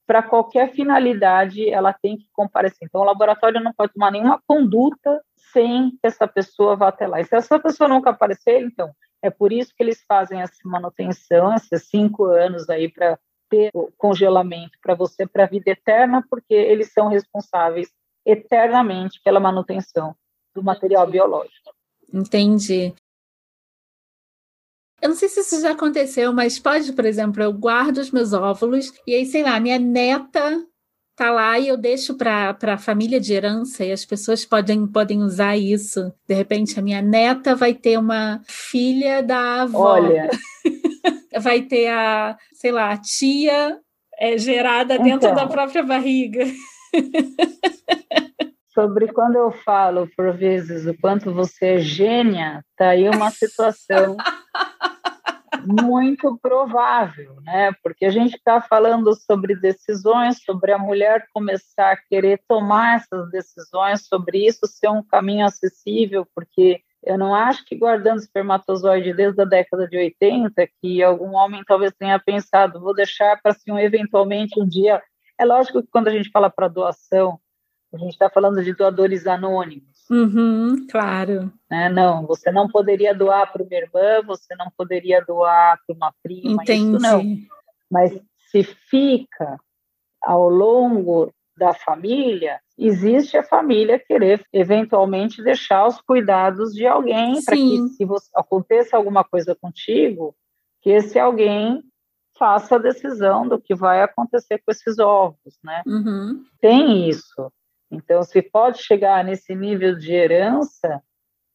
[0.06, 2.80] para qualquer finalidade, ela tem que comparecer.
[2.82, 5.22] Então, o laboratório não pode tomar nenhuma conduta
[5.52, 7.20] sem que essa pessoa vá até lá.
[7.20, 8.90] E se essa pessoa nunca aparecer, então,
[9.22, 13.18] é por isso que eles fazem essa manutenção, esses cinco anos aí para
[13.54, 17.88] ter o congelamento para você para a vida eterna, porque eles são responsáveis
[18.26, 20.16] eternamente pela manutenção
[20.52, 21.72] do material biológico.
[22.12, 22.92] Entendi.
[25.00, 28.32] Eu não sei se isso já aconteceu, mas pode, por exemplo, eu guardo os meus
[28.32, 30.66] óvulos e aí, sei lá, minha neta
[31.14, 35.22] tá lá e eu deixo para a família de herança e as pessoas podem, podem
[35.22, 36.12] usar isso.
[36.26, 39.92] De repente, a minha neta vai ter uma filha da avó.
[39.92, 40.28] Olha.
[41.40, 43.78] vai ter a, sei lá, a tia
[44.18, 46.44] é, gerada dentro então, da própria barriga.
[48.74, 54.16] sobre quando eu falo, por vezes, o quanto você é gênia, tá aí uma situação
[55.64, 57.70] muito provável, né?
[57.82, 63.30] Porque a gente está falando sobre decisões, sobre a mulher começar a querer tomar essas
[63.30, 69.40] decisões, sobre isso ser um caminho acessível, porque eu não acho que guardando espermatozoide desde
[69.42, 74.60] a década de 80, que algum homem talvez tenha pensado, vou deixar para assim, eventualmente
[74.60, 75.02] um dia.
[75.38, 77.38] É lógico que quando a gente fala para doação,
[77.92, 80.08] a gente está falando de doadores anônimos.
[80.10, 81.52] Uhum, claro.
[81.70, 81.88] Né?
[81.88, 86.62] Não, você não poderia doar para uma irmã, você não poderia doar para uma prima,
[86.62, 86.96] Entendi.
[86.96, 87.22] isso não.
[87.90, 88.18] Mas
[88.50, 89.58] se fica
[90.22, 97.54] ao longo da família, existe a família querer eventualmente deixar os cuidados de alguém para
[97.54, 100.34] que se você, aconteça alguma coisa contigo,
[100.82, 101.82] que esse alguém
[102.36, 105.82] faça a decisão do que vai acontecer com esses ovos, né?
[105.86, 106.44] Uhum.
[106.60, 107.52] Tem isso.
[107.90, 111.00] Então, se pode chegar nesse nível de herança,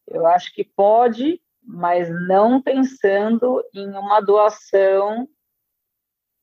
[0.08, 5.28] eu acho que pode, mas não pensando em uma doação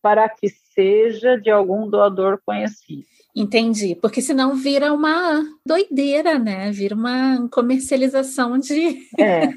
[0.02, 3.15] para que seja de algum doador conhecido.
[3.37, 6.70] Entendi, porque senão vira uma doideira, né?
[6.70, 8.99] Vira uma comercialização de.
[9.18, 9.49] É,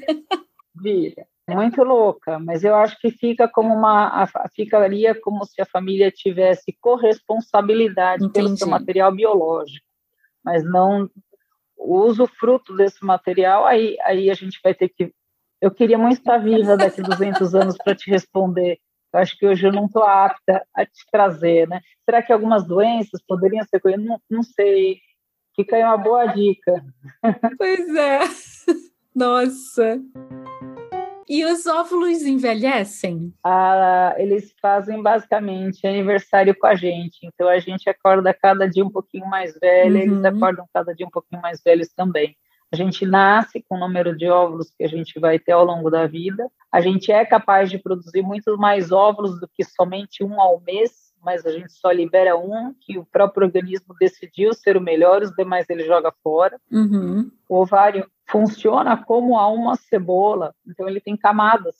[0.74, 1.26] vira.
[1.48, 4.28] Muito louca, mas eu acho que fica como uma.
[4.54, 8.46] ficaria como se a família tivesse corresponsabilidade Entendi.
[8.46, 9.90] pelo seu material biológico
[10.44, 11.08] mas não
[11.76, 15.12] uso fruto desse material, aí, aí a gente vai ter que.
[15.60, 18.78] Eu queria muito estar viva daqui a 200 anos para te responder.
[19.12, 21.80] Eu acho que hoje eu não estou apta a te trazer, né?
[22.04, 24.02] Será que algumas doenças poderiam ser coisas?
[24.02, 24.98] Não, não sei.
[25.56, 26.84] Fica aí uma boa dica.
[27.58, 28.20] Pois é.
[29.14, 30.00] Nossa.
[31.28, 33.32] E os óvulos envelhecem?
[33.44, 37.18] Ah, eles fazem basicamente aniversário com a gente.
[37.24, 40.02] Então a gente acorda cada dia um pouquinho mais velho, uhum.
[40.02, 42.36] eles acordam cada dia um pouquinho mais velhos também.
[42.72, 45.90] A gente nasce com o número de óvulos que a gente vai ter ao longo
[45.90, 46.48] da vida.
[46.70, 51.10] A gente é capaz de produzir muitos mais óvulos do que somente um ao mês
[51.22, 55.30] mas a gente só libera um que o próprio organismo decidiu ser o melhor, os
[55.32, 56.58] demais ele joga fora.
[56.70, 57.30] Uhum.
[57.48, 61.76] O ovário funciona como a uma cebola, então ele tem camadas.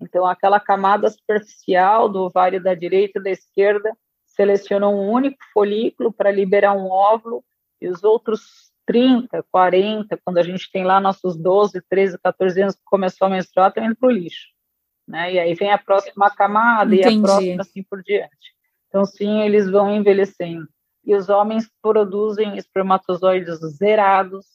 [0.00, 3.96] Então aquela camada superficial do ovário da direita e da esquerda
[4.26, 7.44] seleciona um único folículo para liberar um óvulo
[7.80, 12.74] e os outros 30, 40, quando a gente tem lá nossos 12, 13, 14 anos
[12.74, 14.48] que começou a menstruar, estão indo para o lixo
[15.08, 15.32] né?
[15.32, 17.16] E aí vem a próxima camada Entendi.
[17.16, 18.54] e a próxima assim por diante.
[18.88, 20.68] Então, sim, eles vão envelhecendo.
[21.04, 24.46] E os homens produzem espermatozoides zerados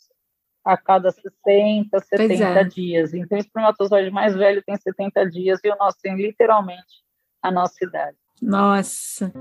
[0.64, 2.64] a cada 60, 70 é.
[2.64, 3.14] dias.
[3.14, 7.04] Então, o espermatozoide mais velho tem 70 dias e o nosso tem literalmente
[7.42, 8.18] a nossa idade.
[8.42, 9.34] Nossa.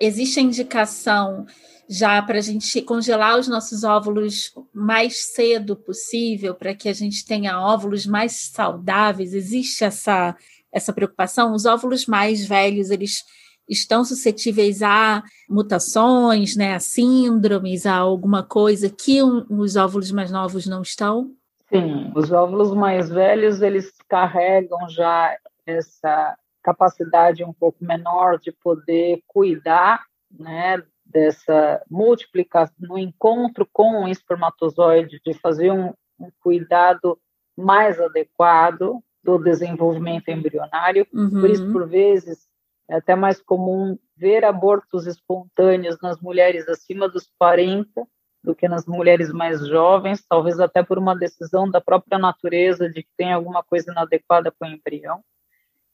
[0.00, 1.46] Existe a indicação
[1.88, 7.24] já para a gente congelar os nossos óvulos mais cedo possível, para que a gente
[7.24, 9.32] tenha óvulos mais saudáveis?
[9.32, 10.36] Existe essa,
[10.72, 11.54] essa preocupação?
[11.54, 13.24] Os óvulos mais velhos, eles
[13.68, 20.66] estão suscetíveis a mutações, né, a síndromes, a alguma coisa que os óvulos mais novos
[20.66, 21.32] não estão?
[21.68, 25.36] Sim, os óvulos mais velhos, eles carregam já
[25.66, 26.34] essa
[26.68, 35.20] capacidade um pouco menor de poder cuidar, né, dessa multiplicação, no encontro com o espermatozoide,
[35.24, 37.18] de fazer um, um cuidado
[37.56, 41.06] mais adequado do desenvolvimento embrionário.
[41.12, 41.40] Uhum.
[41.40, 42.46] Por isso, por vezes,
[42.90, 48.06] é até mais comum ver abortos espontâneos nas mulheres acima dos 40
[48.44, 53.02] do que nas mulheres mais jovens, talvez até por uma decisão da própria natureza de
[53.02, 55.22] que tem alguma coisa inadequada com o embrião.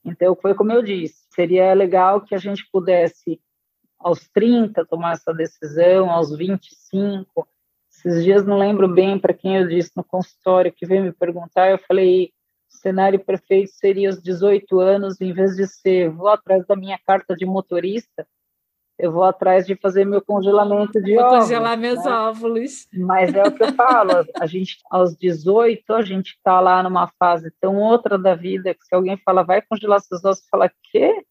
[0.05, 3.41] Então, foi como eu disse, seria legal que a gente pudesse
[3.99, 7.49] aos 30 tomar essa decisão, aos 25.
[7.91, 11.71] Esses dias não lembro bem para quem eu disse no consultório que veio me perguntar,
[11.71, 12.33] eu falei,
[12.69, 16.99] o cenário perfeito seria os 18 anos, em vez de ser, vou atrás da minha
[17.07, 18.27] carta de motorista,
[18.99, 21.45] eu vou atrás de fazer meu congelamento de vou óvulos.
[21.45, 22.11] congelar meus né?
[22.11, 22.89] óvulos.
[22.93, 27.11] Mas é o que eu falo, a gente, aos 18, a gente está lá numa
[27.19, 31.25] fase tão outra da vida, que se alguém fala, vai congelar seus ossos, fala, quê?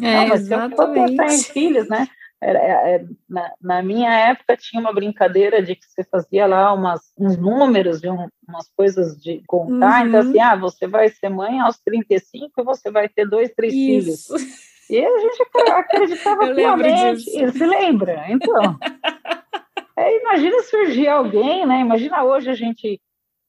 [0.00, 1.18] É, não, mas exatamente.
[1.18, 2.08] eu em filhos, né?
[2.42, 7.12] é, é, na, na, minha época tinha uma brincadeira de que você fazia lá umas,
[7.16, 10.30] uns números de um, umas coisas de contar, então, uhum.
[10.30, 13.72] então assim, ah, você vai ser mãe aos 35 e você vai ter dois, três
[13.72, 14.36] Isso.
[14.36, 14.71] filhos.
[14.94, 17.22] E a gente acreditava piamente.
[17.22, 18.26] Se lembra?
[18.28, 18.78] Então.
[19.96, 21.80] é, imagina surgir alguém, né?
[21.80, 23.00] Imagina hoje a gente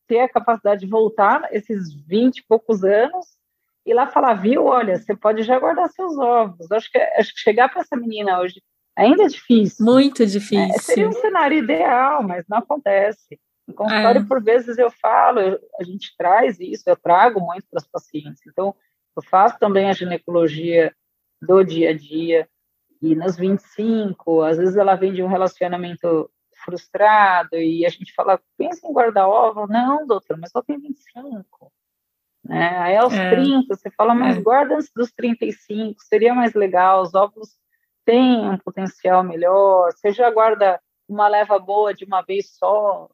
[0.07, 3.25] ter a capacidade de voltar esses 20 e poucos anos
[3.85, 6.71] e lá falar, viu, olha, você pode já guardar seus ovos.
[6.71, 8.61] Acho que, acho que chegar para essa menina hoje
[8.95, 9.85] Ainda é difícil.
[9.85, 10.75] Muito difícil.
[10.75, 13.39] É, seria um cenário ideal, mas não acontece.
[13.67, 14.25] No consultório, é.
[14.25, 18.41] por vezes, eu falo, eu, a gente traz isso, eu trago muito para os pacientes.
[18.47, 18.75] Então,
[19.15, 20.93] eu faço também a ginecologia
[21.45, 22.47] do dia a dia,
[23.01, 26.29] e nos 25, às vezes ela vem de um relacionamento
[26.63, 29.67] frustrado, e a gente fala, pensa em guardar ovo.
[29.67, 31.71] Não, doutor, mas só tem 25.
[32.43, 32.77] Né?
[32.79, 33.29] Aí aos é.
[33.31, 34.41] 30, você fala, mas é.
[34.41, 37.57] guarda antes dos 35, seria mais legal, os ovos
[38.05, 43.09] tem um potencial melhor, você já guarda uma leva boa de uma vez só.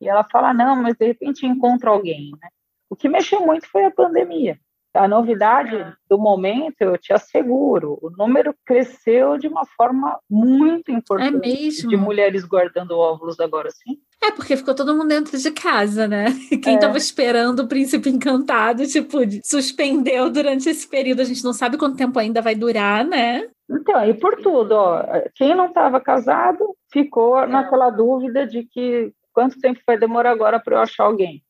[0.00, 2.48] E ela fala, não, mas de repente encontra alguém, né?
[2.88, 4.58] O que mexeu muito foi a pandemia.
[4.94, 5.92] A novidade é.
[6.08, 11.96] do momento, eu te asseguro, o número cresceu de uma forma muito importante é de
[11.96, 13.98] mulheres guardando óvulos agora, sim.
[14.22, 16.26] É, porque ficou todo mundo dentro de casa, né?
[16.62, 16.98] Quem estava é.
[16.98, 21.20] esperando o príncipe encantado, tipo, suspendeu durante esse período.
[21.20, 23.48] A gente não sabe quanto tempo ainda vai durar, né?
[23.68, 25.02] Então, e por tudo, ó,
[25.34, 30.76] quem não estava casado ficou naquela dúvida de que quanto tempo vai demorar agora para
[30.76, 31.42] eu achar alguém,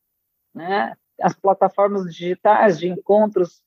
[0.54, 0.94] né?
[1.20, 3.62] As plataformas digitais de encontros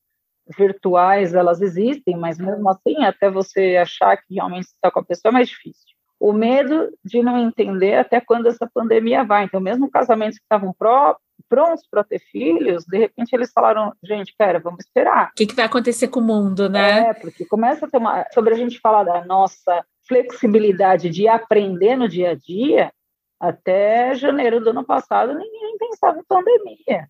[0.58, 5.30] virtuais, elas existem, mas mesmo assim, até você achar que realmente está com a pessoa
[5.30, 5.96] é mais difícil.
[6.20, 9.44] O medo de não entender até quando essa pandemia vai.
[9.44, 11.16] Então, mesmo casamentos que estavam pró
[11.48, 15.30] prontos para ter filhos, de repente eles falaram, gente, pera, vamos esperar.
[15.30, 17.10] O que, que, vai acontecer com o mundo, né?
[17.10, 18.26] É, porque começa a ter uma.
[18.34, 22.92] Sobre a gente falar da nossa flexibilidade de aprender no dia a dia,
[23.40, 27.08] até janeiro do ano passado ninguém pensava em pandemia.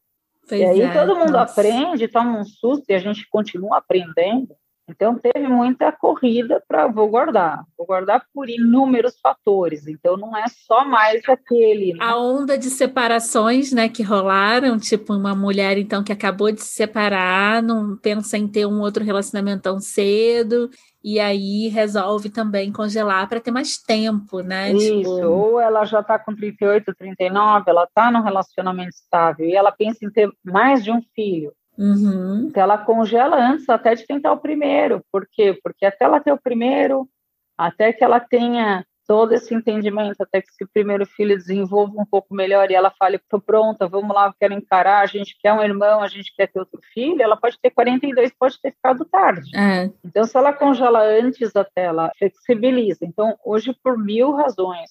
[0.47, 1.59] Pois e aí é, todo mundo nossa.
[1.59, 4.55] aprende, toma um susto e a gente continua aprendendo.
[4.89, 7.63] Então, teve muita corrida para vou guardar.
[7.77, 9.85] Vou guardar por inúmeros fatores.
[9.85, 11.93] Então, não é só mais aquele.
[11.93, 11.99] Né?
[12.01, 16.69] A onda de separações né, que rolaram, tipo, uma mulher, então, que acabou de se
[16.69, 20.69] separar, não pensa em ter um outro relacionamento tão cedo,
[21.03, 24.71] e aí resolve também congelar para ter mais tempo, né?
[24.71, 25.09] Isso, tipo...
[25.09, 30.05] ou ela já está com 38, 39, ela está num relacionamento estável, e ela pensa
[30.05, 31.53] em ter mais de um filho.
[31.77, 32.47] Uhum.
[32.47, 35.03] Então ela congela antes até de tentar o primeiro.
[35.11, 35.57] Por quê?
[35.63, 37.07] Porque até ela ter o primeiro,
[37.57, 42.35] até que ela tenha todo esse entendimento, até que esse primeiro filho desenvolva um pouco
[42.35, 46.01] melhor e ela fale, estou pronta, vamos lá, quero encarar, a gente quer um irmão,
[46.01, 49.49] a gente quer ter outro filho, ela pode ter 42, pode ter ficado tarde.
[49.55, 49.89] É.
[50.03, 53.05] Então, se ela congela antes até, ela flexibiliza.
[53.05, 54.89] Então, hoje, por mil razões,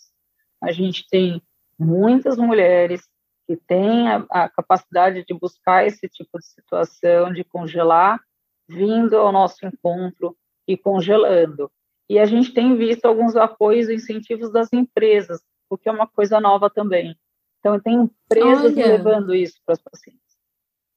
[0.63, 1.43] a gente tem
[1.79, 3.03] muitas mulheres
[3.47, 8.21] que tem a, a, capacidade de buscar esse tipo de situação, de congelar,
[8.69, 10.37] vindo ao nosso encontro
[10.67, 11.71] e congelando.
[12.09, 15.41] E a gente tem visto alguns apoios e incentivos das empresas,
[15.71, 17.17] o que é uma coisa nova também.
[17.61, 18.87] Então, tem empresas Olha.
[18.87, 20.37] levando isso para as pacientes,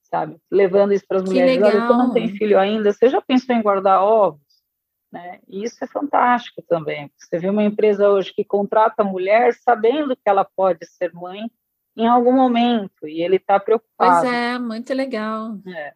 [0.04, 0.38] sabe?
[0.52, 1.64] Levando isso para as mulheres.
[1.64, 4.42] Olha, você não tem filho ainda, você já pensou em guardar ovos?
[5.12, 5.40] Né?
[5.48, 7.12] E isso é fantástico também.
[7.18, 11.50] Você vê uma empresa hoje que contrata a mulher sabendo que ela pode ser mãe
[12.00, 14.22] em algum momento e ele está preocupado.
[14.22, 15.58] Pois é, muito legal.
[15.68, 15.94] É.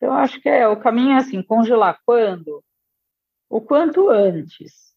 [0.00, 2.64] Eu acho que é o caminho é assim, congelar quando?
[3.48, 4.90] O quanto antes.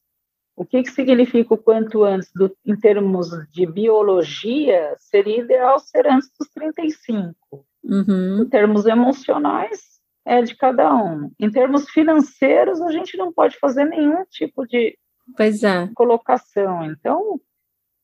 [0.56, 4.96] O que, que significa o quanto antes do, em termos de biologia?
[5.00, 7.36] Seria ideal ser antes dos 35.
[7.84, 8.44] Uhum.
[8.44, 11.32] Em termos emocionais, é de cada um.
[11.40, 14.98] Em termos financeiros, a gente não pode fazer nenhum tipo de
[15.36, 15.90] pois é.
[15.96, 16.86] colocação.
[16.86, 17.40] Então,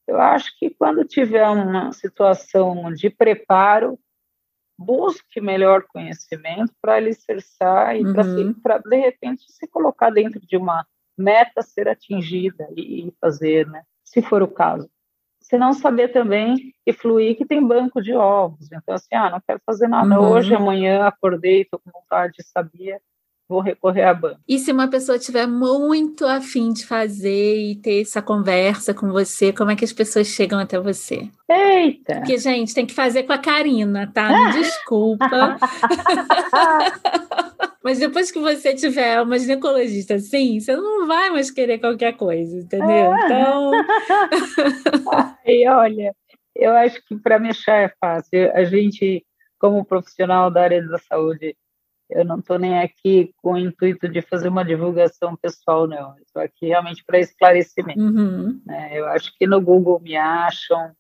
[0.10, 3.98] eu acho que quando tiver uma situação de preparo,
[4.78, 8.54] busque melhor conhecimento para alicerçar e uhum.
[8.54, 10.84] para, de repente, se colocar dentro de uma
[11.16, 13.84] meta ser atingida e, fazer, né?
[14.04, 14.90] Se for o caso.
[15.42, 18.72] Se não saber também que fluir que tem banco de ovos.
[18.72, 20.32] Então, assim, ah, não quero fazer nada uhum.
[20.32, 23.00] hoje, amanhã acordei, estou com vontade, sabia,
[23.50, 24.40] vou recorrer à banca.
[24.48, 29.52] E se uma pessoa tiver muito afim de fazer e ter essa conversa com você,
[29.52, 31.28] como é que as pessoas chegam até você?
[31.50, 32.18] Eita!
[32.18, 34.30] Porque, gente, tem que fazer com a Karina, tá?
[34.30, 35.58] Me desculpa.
[37.84, 42.56] Mas depois que você tiver uma ginecologista assim, você não vai mais querer qualquer coisa,
[42.56, 43.12] entendeu?
[43.12, 43.26] Ah.
[43.26, 43.72] Então.
[45.48, 46.14] e olha,
[46.56, 48.52] eu acho que para mexer é fácil.
[48.54, 49.26] A gente,
[49.58, 51.56] como profissional da área da saúde,
[52.10, 56.16] eu não estou nem aqui com o intuito de fazer uma divulgação pessoal, não.
[56.20, 58.00] Estou aqui realmente para esclarecimento.
[58.00, 58.62] Uhum.
[58.70, 60.92] É, eu acho que no Google me acham,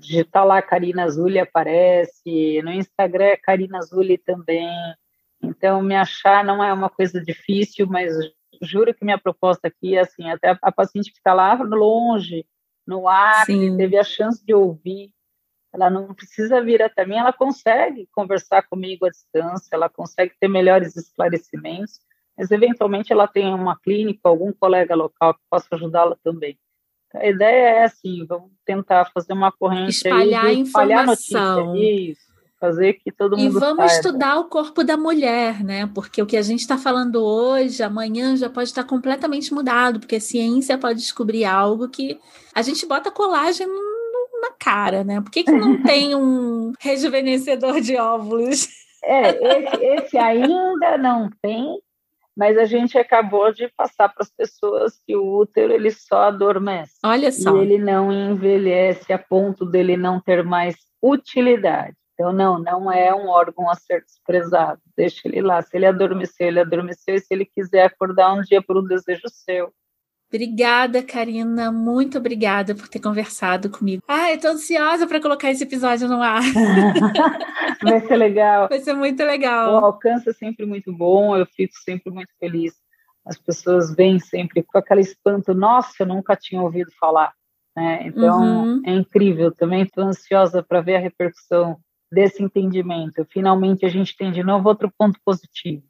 [0.00, 4.68] digitar lá Karina Azuli aparece, no Instagram é Karina Azuli também.
[5.42, 8.12] Então, me achar não é uma coisa difícil, mas
[8.62, 12.46] juro que minha proposta aqui é assim, até a paciente que está lá longe,
[12.86, 15.10] no ar, teve a chance de ouvir,
[15.76, 20.48] ela não precisa vir até mim, ela consegue conversar comigo à distância, ela consegue ter
[20.48, 22.00] melhores esclarecimentos,
[22.36, 26.58] mas eventualmente ela tem uma clínica, algum colega local que possa ajudá-la também.
[27.14, 31.66] A ideia é assim, vamos tentar fazer uma corrente espalhar aí, espalhar informação.
[31.66, 32.20] Notícia, isso,
[32.58, 33.92] fazer que todo mundo E vamos saiba.
[33.92, 35.90] estudar o corpo da mulher, né?
[35.94, 40.16] Porque o que a gente está falando hoje, amanhã já pode estar completamente mudado, porque
[40.16, 42.18] a ciência pode descobrir algo que
[42.54, 43.66] a gente bota colagem
[44.40, 45.20] na cara, né?
[45.20, 48.68] Por que, que não tem um rejuvenescedor de óvulos?
[49.04, 51.80] É, esse, esse ainda não tem,
[52.36, 56.94] mas a gente acabou de passar para as pessoas que o útero ele só adormece.
[57.04, 57.56] Olha só.
[57.56, 61.96] E ele não envelhece a ponto dele não ter mais utilidade.
[62.14, 64.80] Então, não, não é um órgão a ser desprezado.
[64.96, 65.60] Deixa ele lá.
[65.60, 67.14] Se ele adormeceu, ele adormeceu.
[67.14, 69.70] E se ele quiser acordar um dia por um desejo seu,
[70.28, 71.70] Obrigada, Karina.
[71.70, 74.02] Muito obrigada por ter conversado comigo.
[74.08, 76.42] Ah, eu tô ansiosa para colocar esse episódio no ar.
[77.82, 78.68] Vai ser legal.
[78.68, 79.74] Vai ser muito legal.
[79.74, 82.74] O alcance é sempre muito bom, eu fico sempre muito feliz.
[83.24, 87.32] As pessoas vêm sempre com aquele espanto, nossa, eu nunca tinha ouvido falar.
[87.76, 88.06] Né?
[88.06, 88.82] Então, uhum.
[88.84, 89.52] é incrível.
[89.52, 91.78] Também estou ansiosa para ver a repercussão
[92.10, 93.24] desse entendimento.
[93.30, 95.82] Finalmente, a gente tem de novo outro ponto positivo.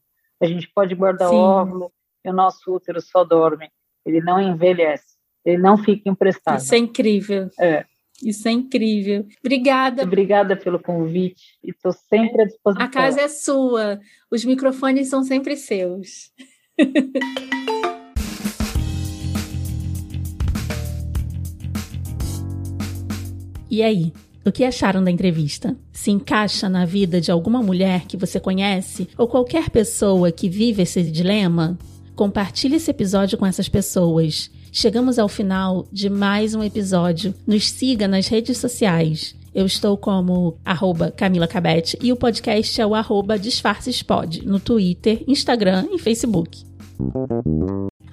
[0.42, 1.36] A gente pode guardar Sim.
[1.36, 1.92] óvulo
[2.24, 3.70] e o nosso útero só dorme
[4.06, 6.60] ele não envelhece, ele não fica emprestado.
[6.60, 7.50] Isso é incrível.
[7.58, 7.84] É.
[8.22, 9.26] Isso é incrível.
[9.40, 10.04] Obrigada.
[10.04, 12.86] Obrigada pelo convite e estou sempre à disposição.
[12.86, 14.00] A casa é sua,
[14.30, 16.32] os microfones são sempre seus.
[23.70, 24.12] e aí?
[24.46, 25.76] O que acharam da entrevista?
[25.92, 30.82] Se encaixa na vida de alguma mulher que você conhece ou qualquer pessoa que vive
[30.82, 31.76] esse dilema?
[32.16, 34.50] Compartilhe esse episódio com essas pessoas.
[34.72, 37.34] Chegamos ao final de mais um episódio.
[37.46, 39.36] Nos siga nas redes sociais.
[39.54, 45.24] Eu estou como arroba Camila Cabete e o podcast é o arroba Disfarcespod no Twitter,
[45.28, 46.64] Instagram e Facebook.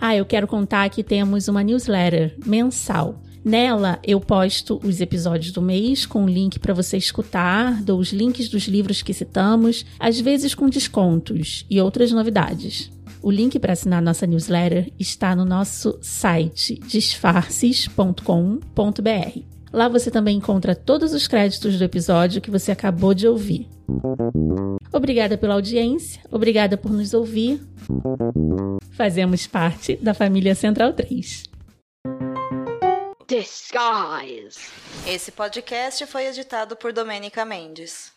[0.01, 3.21] Ah, eu quero contar que temos uma newsletter mensal.
[3.43, 8.11] Nela eu posto os episódios do mês com o link para você escutar, dou os
[8.11, 12.91] links dos livros que citamos, às vezes com descontos e outras novidades.
[13.23, 19.39] O link para assinar nossa newsletter está no nosso site disfarces.com.br.
[19.71, 23.69] Lá você também encontra todos os créditos do episódio que você acabou de ouvir.
[24.91, 27.61] Obrigada pela audiência, obrigada por nos ouvir.
[28.91, 31.43] Fazemos parte da família Central 3.
[33.25, 34.59] Disguise.
[35.07, 38.12] Esse podcast foi editado por Domênica Mendes.